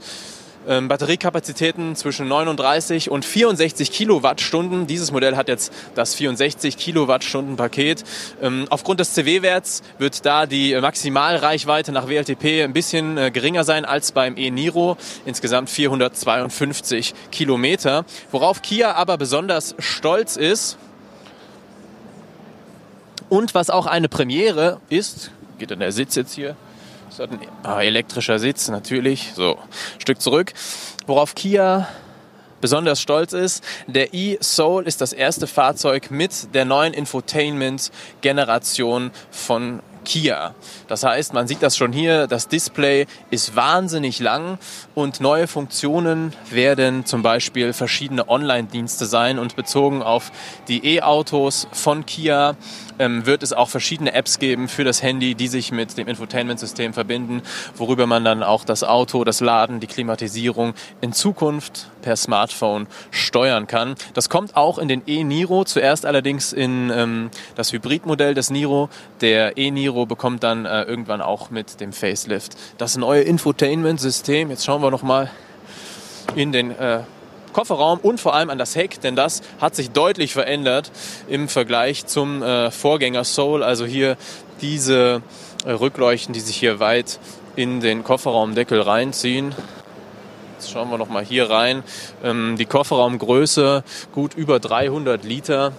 [0.68, 4.88] ähm, Batteriekapazitäten zwischen 39 und 64 Kilowattstunden.
[4.88, 8.04] Dieses Modell hat jetzt das 64 Kilowattstunden Paket.
[8.42, 13.86] Ähm, aufgrund des CW-Werts wird da die Maximalreichweite nach WLTP ein bisschen äh, geringer sein
[13.86, 14.98] als beim e-Niro.
[15.26, 18.06] Insgesamt 452 Kilometer.
[18.32, 20.78] Worauf Kia aber besonders stolz ist,
[23.30, 26.56] und was auch eine Premiere ist, geht dann der Sitz jetzt hier,
[27.10, 29.58] ist ein ah, elektrischer Sitz natürlich, so,
[30.00, 30.54] Stück zurück,
[31.06, 31.88] worauf Kia
[32.62, 33.64] besonders stolz ist.
[33.88, 40.56] Der e-Soul ist das erste Fahrzeug mit der neuen Infotainment-Generation von Kia.
[40.88, 44.58] Das heißt, man sieht das schon hier, das Display ist wahnsinnig lang
[44.96, 50.32] und neue Funktionen werden zum Beispiel verschiedene Online-Dienste sein und bezogen auf
[50.68, 52.56] die E-Autos von Kia
[52.98, 56.94] ähm, wird es auch verschiedene Apps geben für das Handy, die sich mit dem Infotainment-System
[56.94, 57.44] verbinden,
[57.76, 63.68] worüber man dann auch das Auto, das Laden, die Klimatisierung in Zukunft per Smartphone steuern
[63.68, 63.96] kann.
[64.14, 68.90] Das kommt auch in den e-Niro, zuerst allerdings in ähm, das Hybridmodell des Niro.
[69.22, 74.50] Der e-Niro bekommt dann äh, irgendwann auch mit dem Facelift das neue Infotainment-System.
[74.50, 75.30] Jetzt schauen wir noch mal
[76.36, 77.02] in den äh,
[77.54, 80.92] Kofferraum und vor allem an das Heck, denn das hat sich deutlich verändert
[81.28, 83.64] im Vergleich zum äh, Vorgänger Soul.
[83.64, 84.18] Also hier
[84.62, 85.22] diese
[85.66, 87.20] äh, Rückleuchten, die sich hier weit
[87.56, 89.54] in den Kofferraumdeckel reinziehen.
[90.60, 91.84] Jetzt schauen wir noch mal hier rein.
[92.22, 93.82] Ähm, die Kofferraumgröße
[94.14, 95.72] gut über 300 Liter.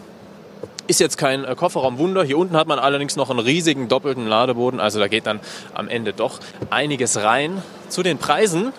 [0.87, 2.25] Ist jetzt kein äh, Kofferraumwunder.
[2.25, 4.81] Hier unten hat man allerdings noch einen riesigen doppelten Ladeboden.
[4.81, 5.41] Also da geht dann
[5.75, 6.41] am Ende doch
[6.71, 7.63] einiges rein.
[7.91, 8.73] Zu den Preisen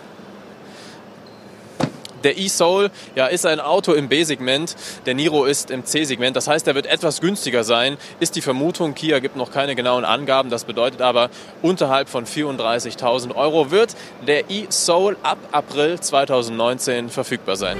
[2.23, 6.35] Der e-Soul ja, ist ein Auto im B-Segment, der Niro ist im C-Segment.
[6.35, 8.93] Das heißt, er wird etwas günstiger sein, ist die Vermutung.
[8.93, 10.49] Kia gibt noch keine genauen Angaben.
[10.49, 11.29] Das bedeutet aber,
[11.61, 13.95] unterhalb von 34.000 Euro wird
[14.27, 17.77] der e-Soul ab April 2019 verfügbar sein.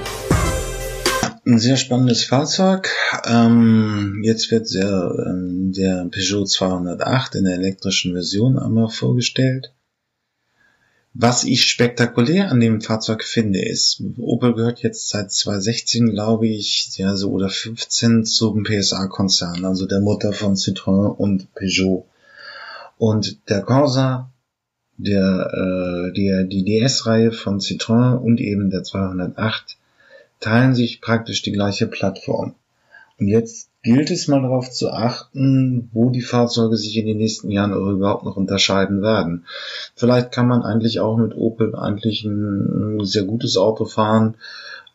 [1.44, 2.88] Ein sehr spannendes Fahrzeug.
[3.26, 9.72] Ähm, jetzt wird sehr, ähm, der Peugeot 208 in der elektrischen Version einmal vorgestellt.
[11.14, 16.88] Was ich spektakulär an dem Fahrzeug finde, ist, Opel gehört jetzt seit 2016, glaube ich,
[16.96, 22.06] ja, so oder 15 zum PSA-Konzern, also der Mutter von Citroën und Peugeot.
[22.96, 24.30] Und der Corsa,
[24.96, 29.76] der, äh, der, die DS-Reihe von Citroën und eben der 208
[30.40, 32.54] teilen sich praktisch die gleiche Plattform.
[33.18, 37.50] Und jetzt gilt es mal darauf zu achten, wo die Fahrzeuge sich in den nächsten
[37.50, 39.44] Jahren überhaupt noch unterscheiden werden.
[39.96, 44.36] Vielleicht kann man eigentlich auch mit Opel eigentlich ein sehr gutes Auto fahren,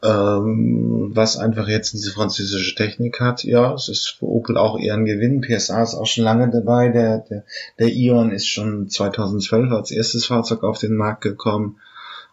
[0.03, 3.43] ähm, was einfach jetzt diese französische Technik hat.
[3.43, 5.41] Ja, es ist für Opel auch eher ein Gewinn.
[5.41, 6.89] PSA ist auch schon lange dabei.
[6.89, 7.43] Der, der,
[7.79, 11.77] der Ion ist schon 2012 als erstes Fahrzeug auf den Markt gekommen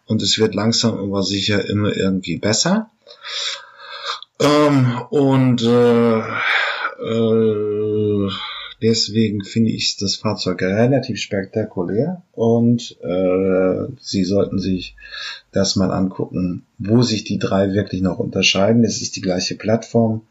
[0.06, 2.90] und es wird langsam aber sicher immer irgendwie besser.
[4.44, 6.18] Ähm, und äh,
[7.02, 8.30] äh,
[8.83, 14.96] deswegen finde ich das Fahrzeug relativ spektakulär und äh, Sie sollten sich
[15.52, 18.85] das mal angucken, wo sich die drei wirklich noch unterscheiden.
[18.85, 20.26] Es ist die gleiche Plattform.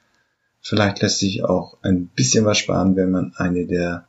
[0.61, 4.07] Vielleicht lässt sich auch ein bisschen was sparen, wenn man eine der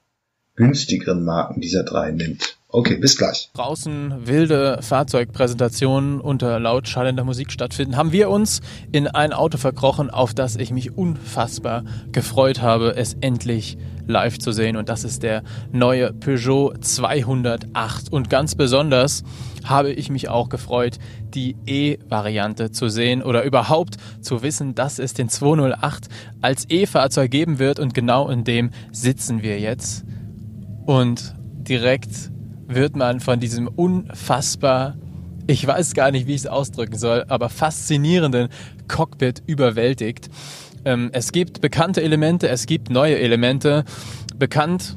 [0.57, 2.59] günstigeren Marken dieser drei nimmt.
[2.75, 3.51] Okay, bis gleich.
[3.55, 10.11] Draußen wilde Fahrzeugpräsentationen unter laut schallender Musik stattfinden, haben wir uns in ein Auto verkrochen,
[10.11, 14.77] auf das ich mich unfassbar gefreut habe, es endlich live zu sehen.
[14.77, 18.13] Und das ist der neue Peugeot 208.
[18.13, 19.23] Und ganz besonders
[19.63, 20.99] habe ich mich auch gefreut,
[21.33, 26.09] die E-Variante zu sehen oder überhaupt zu wissen, dass es den 208
[26.43, 27.79] als E-Fahrzeug geben wird.
[27.79, 30.05] Und genau in dem sitzen wir jetzt.
[30.87, 31.37] Und
[31.69, 32.34] direkt
[32.75, 34.97] wird man von diesem unfassbar,
[35.47, 38.49] ich weiß gar nicht, wie ich es ausdrücken soll, aber faszinierenden
[38.89, 40.31] Cockpit überwältigt.
[40.85, 43.85] Ähm, es gibt bekannte Elemente, es gibt neue Elemente.
[44.37, 44.97] Bekannt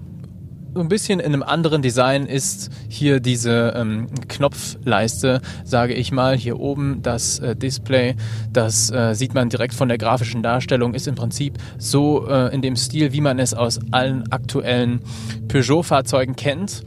[0.78, 6.38] so ein bisschen in einem anderen Design ist hier diese ähm, Knopfleiste, sage ich mal.
[6.38, 8.16] Hier oben das äh, Display,
[8.54, 12.62] das äh, sieht man direkt von der grafischen Darstellung, ist im Prinzip so äh, in
[12.62, 15.02] dem Stil, wie man es aus allen aktuellen
[15.48, 16.84] Peugeot-Fahrzeugen kennt.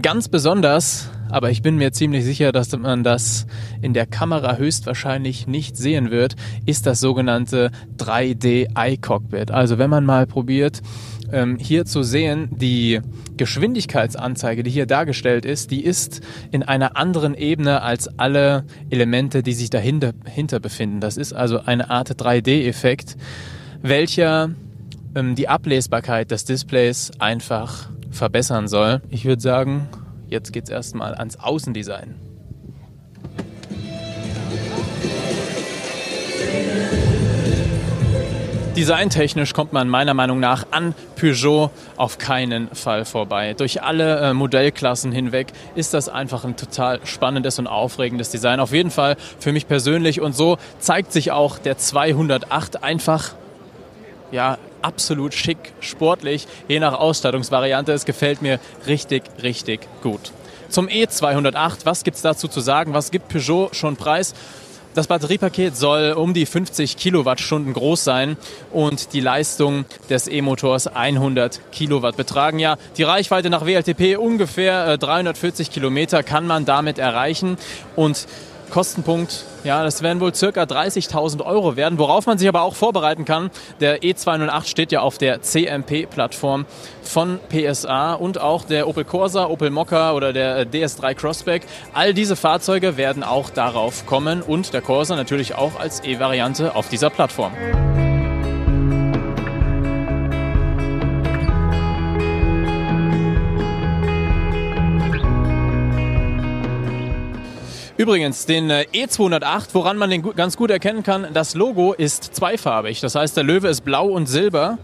[0.00, 3.46] Ganz besonders, aber ich bin mir ziemlich sicher, dass man das
[3.82, 9.50] in der Kamera höchstwahrscheinlich nicht sehen wird, ist das sogenannte 3D Eye Cockpit.
[9.50, 10.80] Also wenn man mal probiert,
[11.32, 13.00] ähm, hier zu sehen, die
[13.36, 16.20] Geschwindigkeitsanzeige, die hier dargestellt ist, die ist
[16.52, 21.00] in einer anderen Ebene als alle Elemente, die sich dahinter hinter befinden.
[21.00, 23.16] Das ist also eine Art 3D-Effekt,
[23.82, 24.50] welcher
[25.16, 29.00] ähm, die Ablesbarkeit des Displays einfach verbessern soll.
[29.08, 29.88] Ich würde sagen,
[30.28, 32.14] jetzt geht es erstmal ans Außendesign.
[38.76, 43.52] Designtechnisch kommt man meiner Meinung nach an Peugeot auf keinen Fall vorbei.
[43.52, 48.58] Durch alle äh, Modellklassen hinweg ist das einfach ein total spannendes und aufregendes Design.
[48.58, 53.34] Auf jeden Fall für mich persönlich und so zeigt sich auch der 208 einfach
[54.32, 57.92] ja, absolut schick, sportlich, je nach Ausstattungsvariante.
[57.92, 60.32] Es gefällt mir richtig, richtig gut.
[60.68, 62.94] Zum E208, was gibt es dazu zu sagen?
[62.94, 64.34] Was gibt Peugeot schon preis?
[64.92, 68.36] Das Batteriepaket soll um die 50 Kilowattstunden groß sein
[68.72, 72.58] und die Leistung des E-Motors 100 Kilowatt betragen.
[72.58, 77.56] Ja, die Reichweite nach WLTP ungefähr 340 äh, Kilometer kann man damit erreichen
[77.94, 78.26] und
[78.70, 83.24] Kostenpunkt, ja, das werden wohl circa 30.000 Euro werden, worauf man sich aber auch vorbereiten
[83.24, 83.50] kann.
[83.80, 86.66] Der E208 steht ja auf der CMP-Plattform
[87.02, 91.62] von PSA und auch der Opel Corsa, Opel Mokka oder der DS3 Crossback.
[91.92, 96.88] All diese Fahrzeuge werden auch darauf kommen und der Corsa natürlich auch als E-Variante auf
[96.88, 97.52] dieser Plattform.
[108.00, 113.00] Übrigens, den äh, E208, woran man den ganz gut erkennen kann, das Logo ist zweifarbig.
[113.00, 114.78] Das heißt, der Löwe ist blau und silber.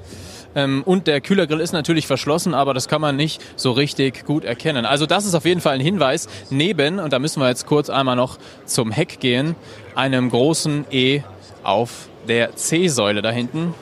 [0.54, 4.44] Ähm, und der Kühlergrill ist natürlich verschlossen, aber das kann man nicht so richtig gut
[4.44, 4.84] erkennen.
[4.84, 6.28] Also das ist auf jeden Fall ein Hinweis.
[6.50, 8.36] Neben, und da müssen wir jetzt kurz einmal noch
[8.66, 9.56] zum Heck gehen,
[9.94, 11.22] einem großen E
[11.62, 13.72] auf der C-Säule da hinten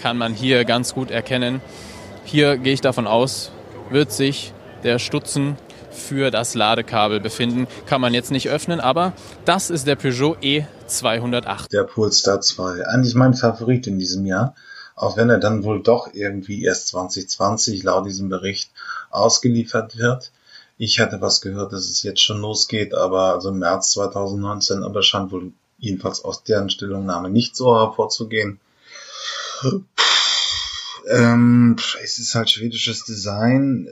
[0.00, 1.60] kann man hier ganz gut erkennen.
[2.24, 3.50] Hier gehe ich davon aus,
[3.90, 4.52] wird sich
[4.84, 5.56] der Stutzen
[5.96, 7.66] für das Ladekabel befinden.
[7.86, 9.12] Kann man jetzt nicht öffnen, aber
[9.44, 11.68] das ist der Peugeot E208.
[11.70, 12.86] Der Polestar 2.
[12.86, 14.54] Eigentlich mein Favorit in diesem Jahr.
[14.94, 18.70] Auch wenn er dann wohl doch irgendwie erst 2020 laut diesem Bericht
[19.10, 20.32] ausgeliefert wird.
[20.78, 25.02] Ich hatte was gehört, dass es jetzt schon losgeht, aber also im März 2019, aber
[25.02, 28.60] scheint wohl jedenfalls aus deren Stellungnahme nicht so hervorzugehen.
[31.08, 33.88] Ähm, es ist halt schwedisches Design.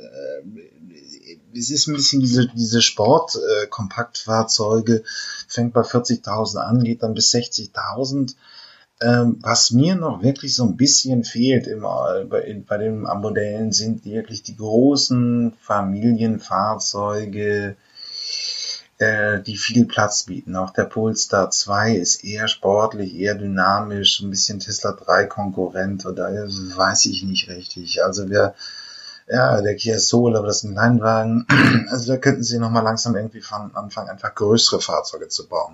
[1.54, 5.04] Äh, es ist ein bisschen diese, diese Sport-Kompaktfahrzeuge, äh,
[5.48, 8.34] fängt bei 40.000 an, geht dann bis 60.000.
[9.00, 14.04] Ähm, was mir noch wirklich so ein bisschen fehlt immer bei, bei den Modellen sind
[14.04, 17.74] wirklich die großen Familienfahrzeuge,
[18.98, 20.54] äh, die viel Platz bieten.
[20.54, 26.30] Auch der Polestar 2 ist eher sportlich, eher dynamisch, ein bisschen Tesla 3 Konkurrent oder
[26.30, 28.04] äh, weiß ich nicht richtig.
[28.04, 28.54] Also wer
[29.26, 31.46] ja, der Kia Soul, aber das ist ein Kleinwagen.
[31.90, 35.72] Also da könnten sie nochmal langsam irgendwie anfangen, einfach größere Fahrzeuge zu bauen.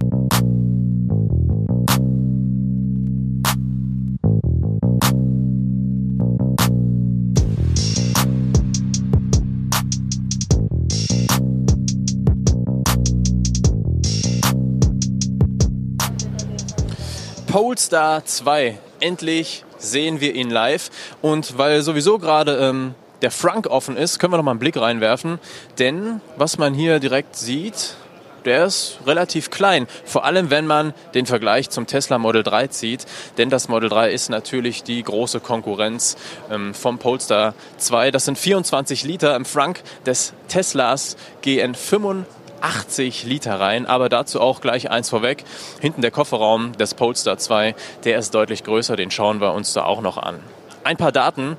[17.46, 18.78] Polestar 2.
[19.01, 20.90] Endlich sehen wir ihn live.
[21.22, 24.76] Und weil sowieso gerade ähm, der Frank offen ist, können wir noch mal einen Blick
[24.76, 25.38] reinwerfen.
[25.78, 27.96] Denn was man hier direkt sieht,
[28.44, 29.86] der ist relativ klein.
[30.04, 33.06] Vor allem, wenn man den Vergleich zum Tesla Model 3 zieht.
[33.38, 36.16] Denn das Model 3 ist natürlich die große Konkurrenz
[36.50, 38.10] ähm, vom Polestar 2.
[38.10, 42.24] Das sind 24 Liter im Frank des Teslas GN5
[42.62, 45.44] 80 Liter rein, aber dazu auch gleich eins vorweg.
[45.80, 49.84] Hinten der Kofferraum des Polestar 2, der ist deutlich größer, den schauen wir uns da
[49.84, 50.40] auch noch an.
[50.84, 51.56] Ein paar Daten.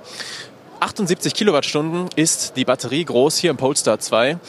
[0.81, 4.39] 78 Kilowattstunden ist die Batterie groß hier im Polestar 2.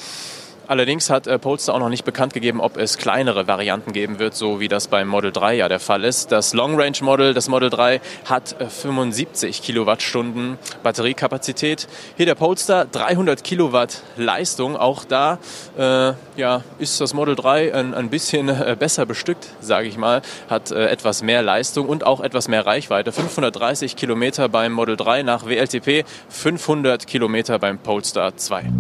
[0.73, 4.35] Allerdings hat äh, Polestar auch noch nicht bekannt gegeben, ob es kleinere Varianten geben wird,
[4.35, 6.33] so wie das beim Model 3 ja der Fall ist.
[6.33, 11.89] Das Long Range Model, das Model 3, hat 75 äh, Kilowattstunden Batteriekapazität.
[12.17, 14.75] Hier der Polestar 300 Kilowatt Leistung.
[14.79, 15.39] Auch da
[15.77, 20.23] äh, ja, ist das Model 3 ein, ein bisschen äh, besser bestückt, sage ich mal.
[20.49, 23.13] Hat etwas mehr Leistung und auch etwas mehr Reichweite.
[23.13, 28.73] 530 Kilometer beim Model 3 nach WLTP, 500 Kilometer beim Polestar 2.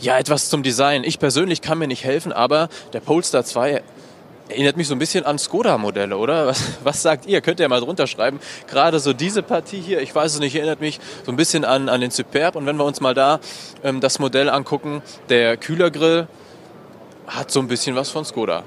[0.00, 1.04] Ja, etwas zum Design.
[1.04, 3.82] Ich persönlich kann mir nicht helfen, aber der Polestar 2
[4.48, 6.46] erinnert mich so ein bisschen an Skoda-Modelle, oder?
[6.48, 7.42] Was, was, sagt ihr?
[7.42, 8.40] Könnt ihr mal drunter schreiben.
[8.66, 11.90] Gerade so diese Partie hier, ich weiß es nicht, erinnert mich so ein bisschen an,
[11.90, 12.56] an den Superb.
[12.56, 13.40] Und wenn wir uns mal da
[13.84, 16.28] ähm, das Modell angucken, der Kühlergrill
[17.26, 18.64] hat so ein bisschen was von Skoda.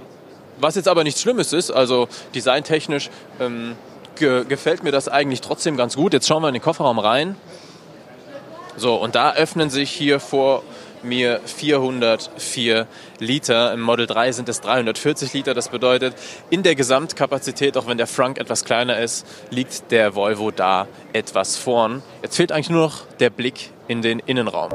[0.59, 3.09] Was jetzt aber nichts Schlimmes ist, also designtechnisch
[3.39, 3.75] ähm,
[4.15, 6.13] ge gefällt mir das eigentlich trotzdem ganz gut.
[6.13, 7.35] Jetzt schauen wir in den Kofferraum rein.
[8.77, 10.63] So, und da öffnen sich hier vor
[11.03, 12.87] mir 404
[13.19, 13.73] Liter.
[13.73, 15.53] Im Model 3 sind es 340 Liter.
[15.53, 16.15] Das bedeutet,
[16.49, 21.57] in der Gesamtkapazität, auch wenn der Frank etwas kleiner ist, liegt der Volvo da etwas
[21.57, 22.01] vorn.
[22.21, 24.71] Jetzt fehlt eigentlich nur noch der Blick in den Innenraum.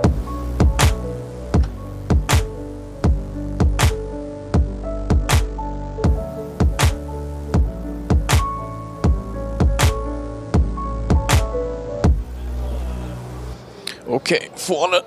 [14.06, 15.04] Okay, vorne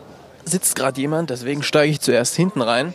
[0.52, 2.93] sitzt gerade jemand, deswegen steige ich zuerst hinten rein.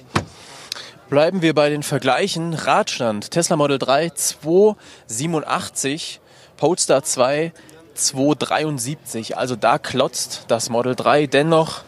[1.08, 2.54] Bleiben wir bei den Vergleichen.
[2.54, 6.20] Radstand Tesla Model 3 287,
[6.56, 7.52] Polestar 2
[7.94, 9.36] 273.
[9.36, 11.82] Also da klotzt das Model 3 dennoch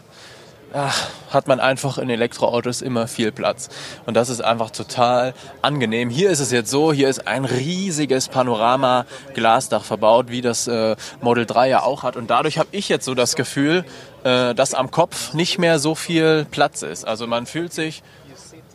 [0.73, 3.69] ach, hat man einfach in Elektroautos immer viel Platz.
[4.07, 6.11] Und das ist einfach total angenehm.
[6.11, 11.47] Hier ist es jetzt so, hier ist ein riesiges Panorama-Glasdach verbaut, wie das äh, Model
[11.47, 12.17] 3 ja auch hat.
[12.17, 13.85] Und dadurch habe ich jetzt so das Gefühl,
[14.25, 17.07] äh, dass am Kopf nicht mehr so viel Platz ist.
[17.07, 18.03] Also man fühlt sich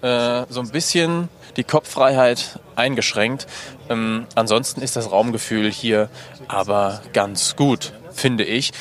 [0.01, 3.47] äh, so ein bisschen die Kopffreiheit eingeschränkt.
[3.89, 6.09] Ähm, ansonsten ist das Raumgefühl hier
[6.47, 8.71] aber ganz gut, finde ich.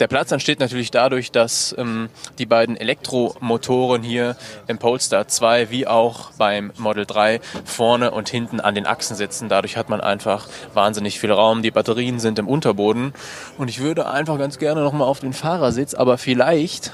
[0.00, 4.36] Der Platz entsteht natürlich dadurch, dass ähm, die beiden Elektromotoren hier
[4.68, 9.48] im Polestar 2 wie auch beim Model 3 vorne und hinten an den Achsen sitzen.
[9.48, 11.62] Dadurch hat man einfach wahnsinnig viel Raum.
[11.62, 13.12] Die Batterien sind im Unterboden.
[13.56, 16.92] Und ich würde einfach ganz gerne nochmal auf den Fahrersitz, aber vielleicht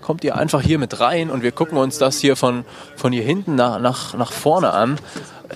[0.00, 2.64] kommt ihr einfach hier mit rein und wir gucken uns das hier von,
[2.96, 4.98] von hier hinten nach, nach, nach vorne an.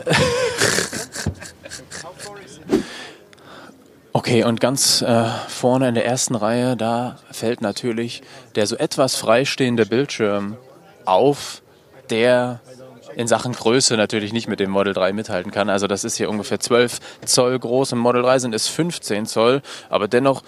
[4.19, 8.23] Okay, und ganz äh, vorne in der ersten Reihe, da fällt natürlich
[8.57, 10.57] der so etwas freistehende Bildschirm
[11.05, 11.63] auf,
[12.11, 12.59] der
[13.15, 15.71] in Sachen Größe natürlich nicht mit dem Model 3 mithalten kann.
[15.71, 17.93] Also das ist hier ungefähr 12 Zoll groß.
[17.93, 20.43] Im Model 3 sind es 15 Zoll, aber dennoch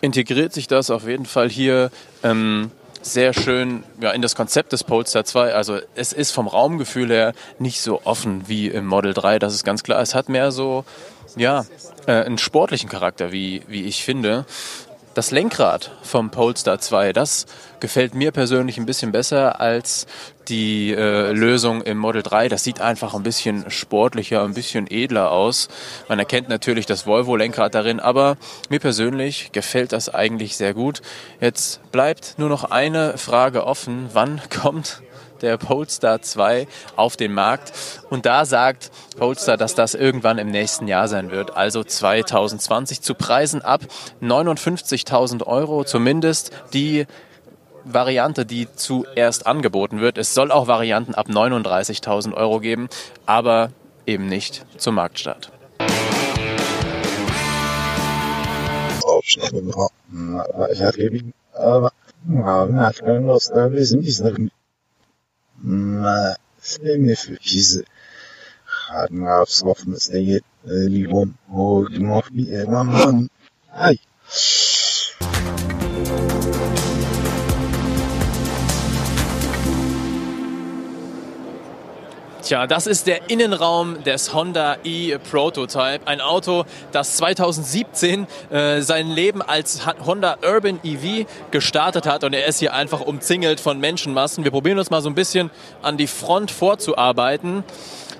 [0.00, 1.90] integriert sich das auf jeden Fall hier
[2.22, 2.70] ähm,
[3.02, 5.52] sehr schön ja, in das Konzept des Polestar 2.
[5.52, 9.64] Also es ist vom Raumgefühl her nicht so offen wie im Model 3, das ist
[9.64, 10.00] ganz klar.
[10.00, 10.86] Es hat mehr so
[11.36, 11.64] ja,
[12.06, 14.44] äh, einen sportlichen Charakter, wie, wie ich finde.
[15.12, 17.46] Das Lenkrad vom Polestar 2, das
[17.80, 20.06] gefällt mir persönlich ein bisschen besser als
[20.48, 22.48] die äh, Lösung im Model 3.
[22.48, 25.68] Das sieht einfach ein bisschen sportlicher, ein bisschen edler aus.
[26.08, 28.36] Man erkennt natürlich das Volvo-Lenkrad darin, aber
[28.68, 31.02] mir persönlich gefällt das eigentlich sehr gut.
[31.40, 34.10] Jetzt bleibt nur noch eine Frage offen.
[34.12, 35.02] Wann kommt
[35.42, 36.66] der Polestar 2
[36.96, 37.72] auf den Markt.
[38.08, 43.14] Und da sagt Polestar, dass das irgendwann im nächsten Jahr sein wird, also 2020 zu
[43.14, 43.82] Preisen ab
[44.22, 47.06] 59.000 Euro, zumindest die
[47.84, 50.18] Variante, die zuerst angeboten wird.
[50.18, 52.88] Es soll auch Varianten ab 39.000 Euro geben,
[53.26, 53.70] aber
[54.06, 55.50] eben nicht zum Marktstart.
[65.64, 67.82] ما سعی می‌کنیم چیز
[68.64, 73.28] خر نافصاف مسیح لبنان و گمافی اما من
[73.74, 73.98] هی
[82.50, 86.00] Tja, das ist der Innenraum des Honda e-Prototype.
[86.06, 92.46] Ein Auto, das 2017 äh, sein Leben als Honda Urban EV gestartet hat und er
[92.46, 94.42] ist hier einfach umzingelt von Menschenmassen.
[94.42, 97.62] Wir probieren uns mal so ein bisschen an die Front vorzuarbeiten.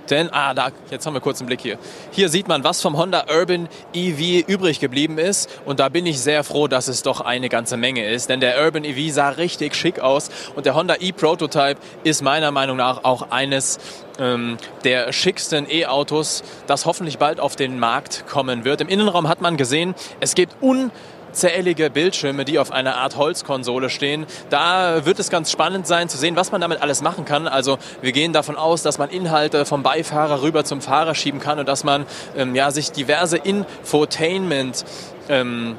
[0.09, 1.79] Denn, ah, da, jetzt haben wir kurz einen Blick hier.
[2.11, 5.49] Hier sieht man, was vom Honda Urban EV übrig geblieben ist.
[5.65, 8.29] Und da bin ich sehr froh, dass es doch eine ganze Menge ist.
[8.29, 10.31] Denn der Urban EV sah richtig schick aus.
[10.57, 13.79] Und der Honda e-Prototype ist meiner Meinung nach auch eines
[14.19, 18.81] ähm, der schicksten E-Autos, das hoffentlich bald auf den Markt kommen wird.
[18.81, 20.91] Im Innenraum hat man gesehen, es gibt un
[21.33, 24.27] zählige Bildschirme, die auf einer Art Holzkonsole stehen.
[24.51, 27.49] Da wird es ganz spannend sein zu sehen, was man damit alles machen kann.
[27.49, 31.59] Also wir gehen davon aus, dass man Inhalte vom Beifahrer rüber zum Fahrer schieben kann
[31.59, 32.07] und dass man
[32.37, 34.85] ähm, ja, sich diverse Infotainment
[35.29, 35.77] ähm,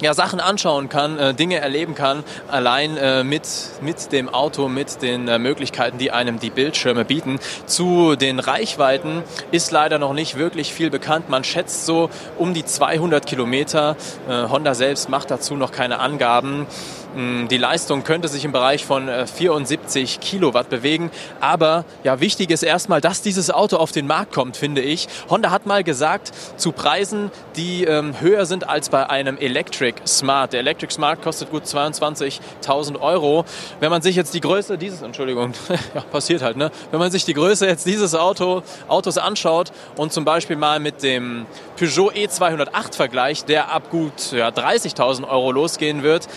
[0.00, 3.48] ja, Sachen anschauen kann, äh, Dinge erleben kann, allein äh, mit,
[3.80, 7.38] mit dem Auto, mit den äh, Möglichkeiten, die einem die Bildschirme bieten.
[7.66, 11.28] Zu den Reichweiten ist leider noch nicht wirklich viel bekannt.
[11.28, 13.96] Man schätzt so um die 200 Kilometer.
[14.28, 16.66] Äh, Honda selbst macht dazu noch keine Angaben.
[17.14, 21.10] Mm, die Leistung könnte sich im Bereich von 74 äh, Kilowatt bewegen.
[21.40, 25.08] Aber ja, wichtig ist erstmal, dass dieses Auto auf den Markt kommt, finde ich.
[25.30, 30.52] Honda hat mal gesagt, zu Preisen, die ähm, höher sind als bei einem Electric Smart.
[30.52, 33.44] Der Electric Smart kostet gut 22.000 Euro.
[33.80, 35.52] Wenn man sich jetzt die Größe dieses, Entschuldigung,
[35.94, 36.70] ja, passiert halt, ne?
[36.90, 41.02] Wenn man sich die Größe jetzt dieses Auto, Autos anschaut und zum Beispiel mal mit
[41.02, 41.46] dem
[41.76, 46.28] Peugeot E208 vergleicht, der ab gut ja, 30.000 Euro losgehen wird,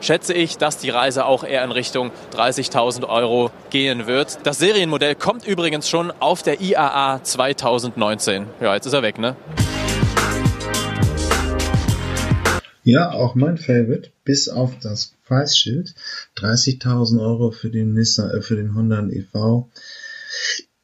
[0.00, 4.38] schätze ich, dass die Reise auch eher in Richtung 30.000 Euro gehen wird.
[4.44, 8.46] Das Serienmodell kommt übrigens schon auf der IAA 2019.
[8.60, 9.36] Ja, jetzt ist er weg, ne?
[12.84, 15.94] Ja, auch mein Favorite, bis auf das Preisschild.
[16.36, 19.68] 30.000 Euro für den Nissan, äh, für den Honda EV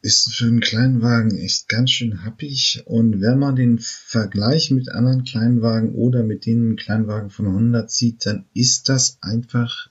[0.04, 2.82] ist für einen Kleinwagen echt ganz schön happig.
[2.84, 8.26] Und wenn man den Vergleich mit anderen Kleinwagen oder mit den Kleinwagen von 100 zieht,
[8.26, 9.88] dann ist das einfach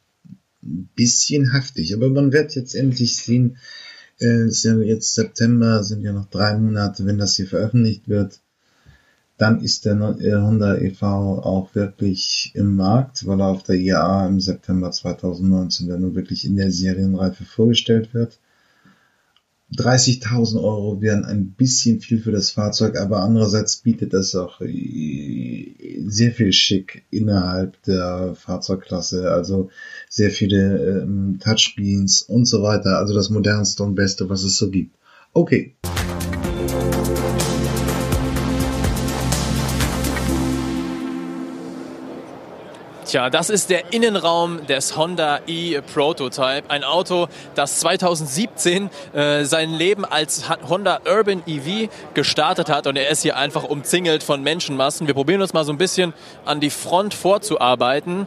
[0.61, 1.95] ein bisschen heftig.
[1.95, 3.57] Aber man wird jetzt endlich sehen,
[4.21, 8.39] äh, ist ja jetzt September, sind ja noch drei Monate, wenn das hier veröffentlicht wird.
[9.39, 11.39] Dann ist der äh, Honda e.V.
[11.39, 16.45] auch wirklich im Markt, weil er auf der IAA im September 2019 dann nur wirklich
[16.45, 18.37] in der Serienreife vorgestellt wird.
[19.75, 25.75] 30.000 Euro wären ein bisschen viel für das Fahrzeug, aber andererseits bietet es auch äh,
[26.05, 29.69] sehr viel Schick innerhalb der Fahrzeugklasse, also
[30.09, 34.69] sehr viele ähm, Touchscreens und so weiter, also das modernste und beste, was es so
[34.69, 34.95] gibt.
[35.33, 35.75] Okay.
[43.13, 46.63] Tja, das ist der Innenraum des Honda e-Prototype.
[46.69, 53.09] Ein Auto, das 2017 äh, sein Leben als Honda Urban EV gestartet hat und er
[53.09, 55.05] ist hier einfach umzingelt von Menschenmassen.
[55.05, 58.25] Wir probieren uns mal so ein bisschen an die Front vorzuarbeiten.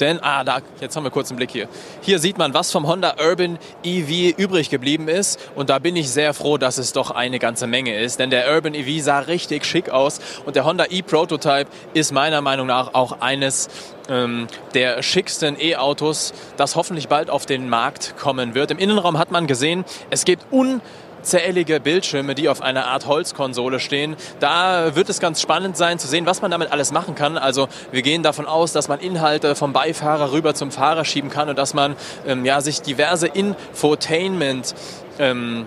[0.00, 1.68] Denn, ah, da, jetzt haben wir kurz einen Blick hier.
[2.00, 5.38] Hier sieht man, was vom Honda Urban EV übrig geblieben ist.
[5.54, 8.18] Und da bin ich sehr froh, dass es doch eine ganze Menge ist.
[8.18, 10.20] Denn der Urban EV sah richtig schick aus.
[10.46, 13.68] Und der Honda E-Prototype ist meiner Meinung nach auch eines
[14.08, 18.70] ähm, der schicksten E-Autos, das hoffentlich bald auf den Markt kommen wird.
[18.70, 20.80] Im Innenraum hat man gesehen, es gibt un
[21.22, 24.16] zählige Bildschirme, die auf einer Art Holzkonsole stehen.
[24.38, 27.38] Da wird es ganz spannend sein zu sehen, was man damit alles machen kann.
[27.38, 31.48] Also wir gehen davon aus, dass man Inhalte vom Beifahrer rüber zum Fahrer schieben kann
[31.48, 31.96] und dass man
[32.26, 34.74] ähm, ja, sich diverse Infotainment
[35.18, 35.66] ähm,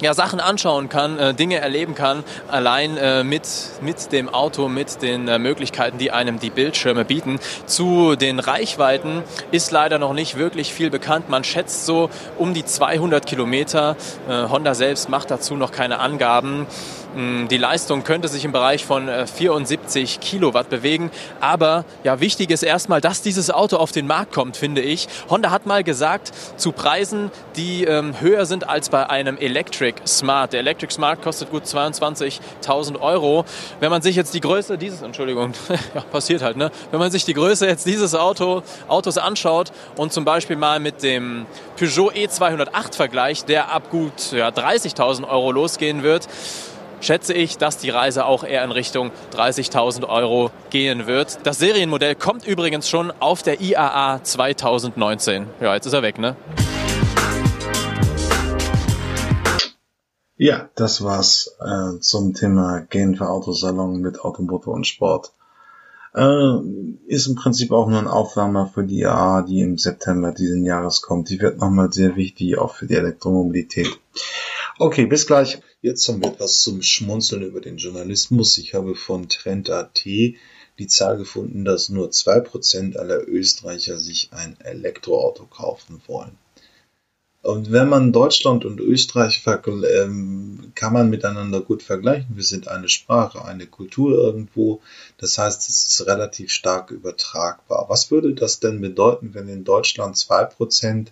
[0.00, 3.48] ja, Sachen anschauen kann, äh, Dinge erleben kann, allein äh, mit,
[3.80, 7.40] mit dem Auto, mit den äh, Möglichkeiten, die einem die Bildschirme bieten.
[7.66, 11.28] Zu den Reichweiten ist leider noch nicht wirklich viel bekannt.
[11.28, 13.96] Man schätzt so um die 200 Kilometer.
[14.28, 16.66] Äh, Honda selbst macht dazu noch keine Angaben.
[17.14, 21.10] Mm, die Leistung könnte sich im Bereich von 74 äh, Kilowatt bewegen.
[21.40, 25.08] Aber ja, wichtig ist erstmal, dass dieses Auto auf den Markt kommt, finde ich.
[25.30, 30.52] Honda hat mal gesagt, zu Preisen, die ähm, höher sind als bei einem Electric Smart.
[30.52, 33.44] Der Electric Smart kostet gut 22.000 Euro.
[33.80, 35.52] Wenn man sich jetzt die Größe dieses, Entschuldigung,
[35.94, 36.70] ja, passiert halt, ne?
[36.90, 41.02] Wenn man sich die Größe jetzt dieses Auto, Autos anschaut und zum Beispiel mal mit
[41.02, 41.46] dem
[41.78, 46.28] Peugeot E208 vergleicht, der ab gut ja, 30.000 Euro losgehen wird,
[47.00, 51.38] schätze ich, dass die Reise auch eher in Richtung 30.000 Euro gehen wird.
[51.44, 55.46] Das Serienmodell kommt übrigens schon auf der IAA 2019.
[55.60, 56.36] Ja, jetzt ist er weg, ne?
[60.40, 65.32] Ja, das war's äh, zum Thema Genfer Autosalon mit Automotor und Sport.
[66.14, 66.58] Äh,
[67.06, 71.02] ist im Prinzip auch nur ein Aufwärmer für die IAA, die im September diesen Jahres
[71.02, 71.28] kommt.
[71.28, 73.98] Die wird nochmal sehr wichtig, auch für die Elektromobilität.
[74.80, 75.58] Okay, bis gleich.
[75.82, 78.58] Jetzt haben wir etwas zum Schmunzeln über den Journalismus.
[78.58, 80.36] Ich habe von Trend.at die
[80.86, 86.38] Zahl gefunden, dass nur zwei Prozent aller Österreicher sich ein Elektroauto kaufen wollen.
[87.42, 92.36] Und wenn man Deutschland und Österreich ähm, kann man miteinander gut vergleichen.
[92.36, 94.80] Wir sind eine Sprache, eine Kultur irgendwo.
[95.16, 97.86] Das heißt, es ist relativ stark übertragbar.
[97.88, 101.10] Was würde das denn bedeuten, wenn in Deutschland zwei Prozent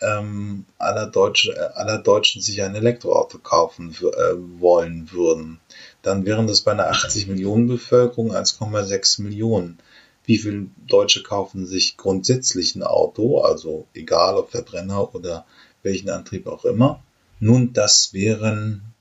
[0.00, 5.60] ähm, aller, Deutsche, äh, aller Deutschen sich ein Elektroauto kaufen äh, wollen würden,
[6.02, 9.78] dann wären das bei einer 80 Millionen Bevölkerung 1,6 Millionen.
[10.24, 15.46] Wie viele Deutsche kaufen sich grundsätzlich ein Auto, also egal ob Verbrenner oder
[15.82, 17.02] welchen Antrieb auch immer?
[17.38, 18.94] Nun, das wären,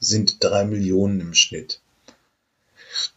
[0.00, 1.80] sind drei Millionen im Schnitt.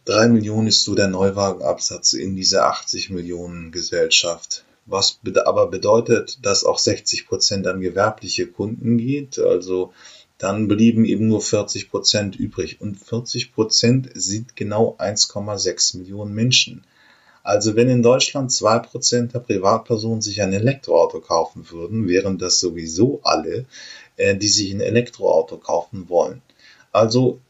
[0.04, 6.64] Drei Millionen ist so der Neuwagenabsatz in dieser 80 Millionen Gesellschaft was aber bedeutet, dass
[6.64, 9.38] auch 60 Prozent an gewerbliche Kunden geht.
[9.38, 9.92] Also
[10.38, 12.80] dann blieben eben nur 40 Prozent übrig.
[12.80, 16.84] Und 40 Prozent sind genau 1,6 Millionen Menschen.
[17.42, 22.60] Also wenn in Deutschland 2 Prozent der Privatpersonen sich ein Elektroauto kaufen würden, wären das
[22.60, 23.64] sowieso alle,
[24.16, 26.42] äh, die sich ein Elektroauto kaufen wollen.
[26.92, 27.40] Also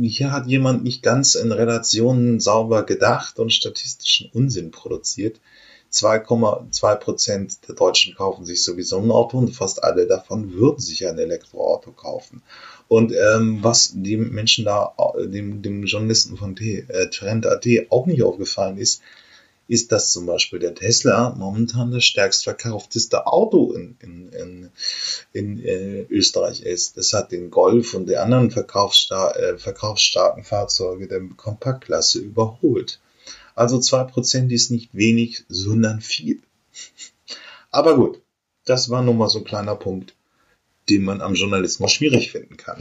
[0.00, 5.40] hier hat jemand nicht ganz in Relationen sauber gedacht und statistischen Unsinn produziert.
[5.92, 11.06] 2,2 Prozent der Deutschen kaufen sich sowieso ein Auto und fast alle davon würden sich
[11.06, 12.42] ein Elektroauto kaufen.
[12.86, 18.78] Und ähm, was dem Menschen da, dem, dem Journalisten von äh, Trend.at auch nicht aufgefallen
[18.78, 19.02] ist,
[19.70, 24.70] ist, dass zum Beispiel der Tesla momentan das stärkst verkaufteste Auto in, in, in,
[25.32, 26.96] in äh, Österreich ist.
[26.96, 32.98] Das hat den Golf und die anderen verkaufsstar äh, verkaufsstarken Fahrzeuge der Kompaktklasse überholt.
[33.60, 36.40] Also 2% ist nicht wenig, sondern viel.
[37.70, 38.22] Aber gut,
[38.64, 40.16] das war nun mal so ein kleiner Punkt,
[40.88, 42.78] den man am Journalismus schwierig finden kann.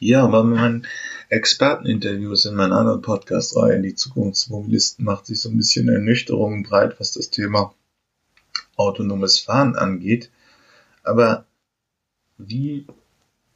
[0.00, 0.84] Ja, bei meinen
[1.28, 7.12] Experteninterviews in meiner anderen Podcast-Reihe, die Zukunftsmobilisten, macht sich so ein bisschen Ernüchterung breit, was
[7.12, 7.72] das Thema
[8.74, 10.32] autonomes Fahren angeht.
[11.04, 11.46] Aber
[12.36, 12.84] wie,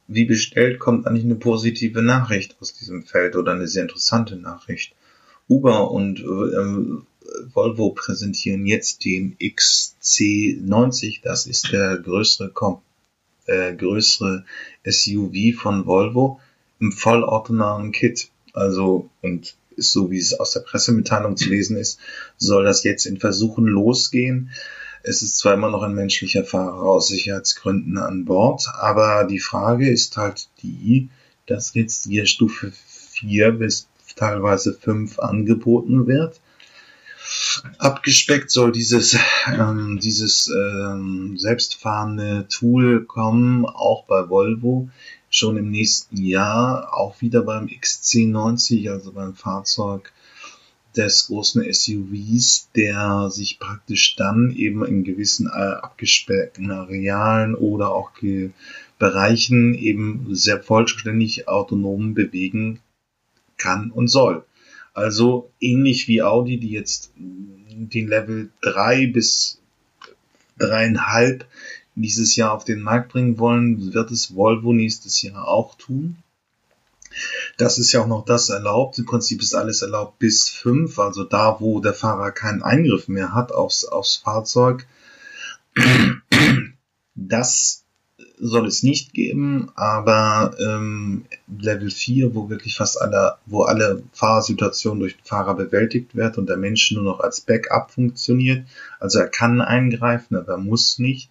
[0.07, 4.95] wie bestellt kommt eigentlich eine positive Nachricht aus diesem Feld oder eine sehr interessante Nachricht?
[5.51, 11.19] Uber und äh, Volvo präsentieren jetzt den XC90.
[11.23, 12.53] Das ist der größere,
[13.47, 14.45] äh, größere
[14.85, 16.39] SUV von Volvo
[16.79, 18.29] im vollautonomen Kit.
[18.53, 21.99] Also, und so wie es aus der Pressemitteilung zu lesen ist,
[22.37, 24.51] soll das jetzt in Versuchen losgehen.
[25.03, 29.89] Es ist zwar immer noch ein menschlicher Fahrer aus Sicherheitsgründen an Bord, aber die Frage
[29.89, 31.09] ist halt die,
[31.45, 36.39] dass jetzt hier Stufe 4 bis teilweise fünf angeboten wird.
[37.77, 44.89] Abgespeckt soll dieses, ähm, dieses ähm, selbstfahrende Tool kommen, auch bei Volvo,
[45.29, 50.11] schon im nächsten Jahr, auch wieder beim XC90, also beim Fahrzeug
[50.95, 58.11] des großen SUVs, der sich praktisch dann eben in gewissen äh, abgesperrten Arealen oder auch
[58.99, 62.81] Bereichen eben sehr vollständig autonom bewegen
[63.61, 64.43] kann und soll.
[64.93, 69.61] Also ähnlich wie Audi, die jetzt den Level 3 bis
[70.59, 71.45] 3,5
[71.95, 76.17] dieses Jahr auf den Markt bringen wollen, wird es Volvo nächstes Jahr auch tun.
[77.57, 78.97] Das ist ja auch noch das erlaubt.
[78.97, 83.33] Im Prinzip ist alles erlaubt bis 5, also da, wo der Fahrer keinen Eingriff mehr
[83.33, 84.87] hat aufs, aufs Fahrzeug.
[87.15, 87.83] Das
[88.41, 91.25] soll es nicht geben, aber ähm,
[91.59, 96.49] Level 4, wo wirklich fast alle, wo alle Fahrsituationen durch den Fahrer bewältigt wird und
[96.49, 98.65] der Mensch nur noch als Backup funktioniert.
[98.99, 101.29] Also er kann eingreifen, aber er muss nicht.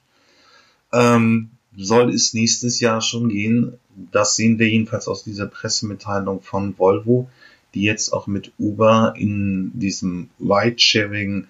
[0.93, 3.75] Ähm, soll es nächstes Jahr schon gehen.
[4.13, 7.29] Das sehen wir jedenfalls aus dieser Pressemitteilung von Volvo,
[7.75, 11.49] die jetzt auch mit Uber in diesem Ride-Sharing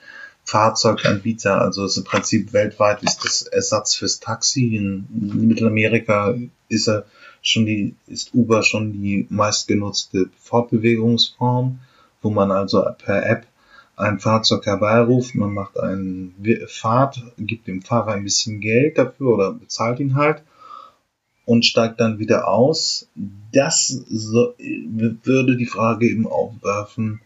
[0.51, 4.75] Fahrzeuganbieter, also im Prinzip weltweit ist das Ersatz fürs Taxi.
[4.75, 5.07] In
[5.47, 6.35] Mittelamerika
[6.69, 7.05] ist er
[7.41, 11.79] schon die, ist Uber schon die meistgenutzte Fortbewegungsform,
[12.21, 13.47] wo man also per App
[13.95, 16.33] ein Fahrzeug herbeiruft, man macht eine
[16.67, 20.43] Fahrt, gibt dem Fahrer ein bisschen Geld dafür oder bezahlt ihn halt
[21.45, 23.09] und steigt dann wieder aus.
[23.53, 27.21] Das so, würde die Frage eben aufwerfen,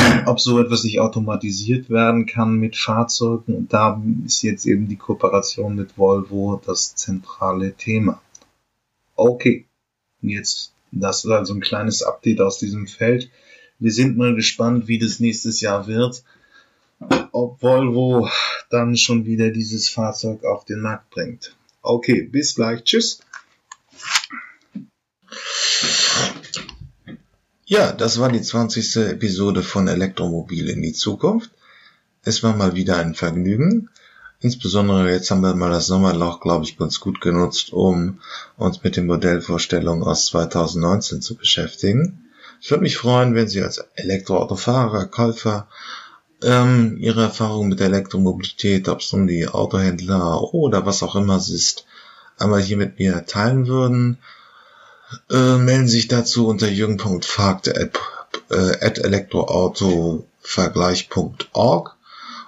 [0.26, 3.54] ob so etwas nicht automatisiert werden kann mit Fahrzeugen.
[3.54, 8.20] Und da ist jetzt eben die Kooperation mit Volvo das zentrale Thema.
[9.16, 9.66] Okay,
[10.22, 13.30] jetzt das ist also ein kleines Update aus diesem Feld.
[13.78, 16.22] Wir sind mal gespannt, wie das nächstes Jahr wird.
[17.32, 18.28] Ob Volvo
[18.68, 21.56] dann schon wieder dieses Fahrzeug auf den Markt bringt.
[21.82, 22.84] Okay, bis gleich.
[22.84, 23.20] Tschüss.
[27.70, 28.96] Ja, das war die 20.
[28.96, 31.52] Episode von Elektromobil in die Zukunft.
[32.24, 33.90] Es war mal wieder ein Vergnügen.
[34.40, 38.18] Insbesondere jetzt haben wir mal das Sommerloch, glaube ich, ganz gut genutzt, um
[38.56, 42.32] uns mit den Modellvorstellungen aus 2019 zu beschäftigen.
[42.60, 45.68] Ich würde mich freuen, wenn Sie als Elektroautofahrer, Käufer
[46.42, 51.36] ähm, Ihre Erfahrungen mit der Elektromobilität, ob es um die Autohändler oder was auch immer
[51.36, 51.86] es ist,
[52.36, 54.18] einmal hier mit mir teilen würden.
[55.30, 57.98] Äh, melden Sie sich dazu unter jürgen.fagt at,
[58.50, 58.76] äh,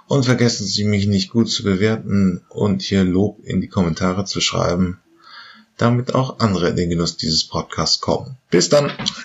[0.07, 4.41] und vergessen Sie mich nicht gut zu bewerten und hier Lob in die Kommentare zu
[4.41, 4.99] schreiben,
[5.77, 8.37] damit auch andere in den Genuss dieses Podcasts kommen.
[8.49, 8.91] Bis dann!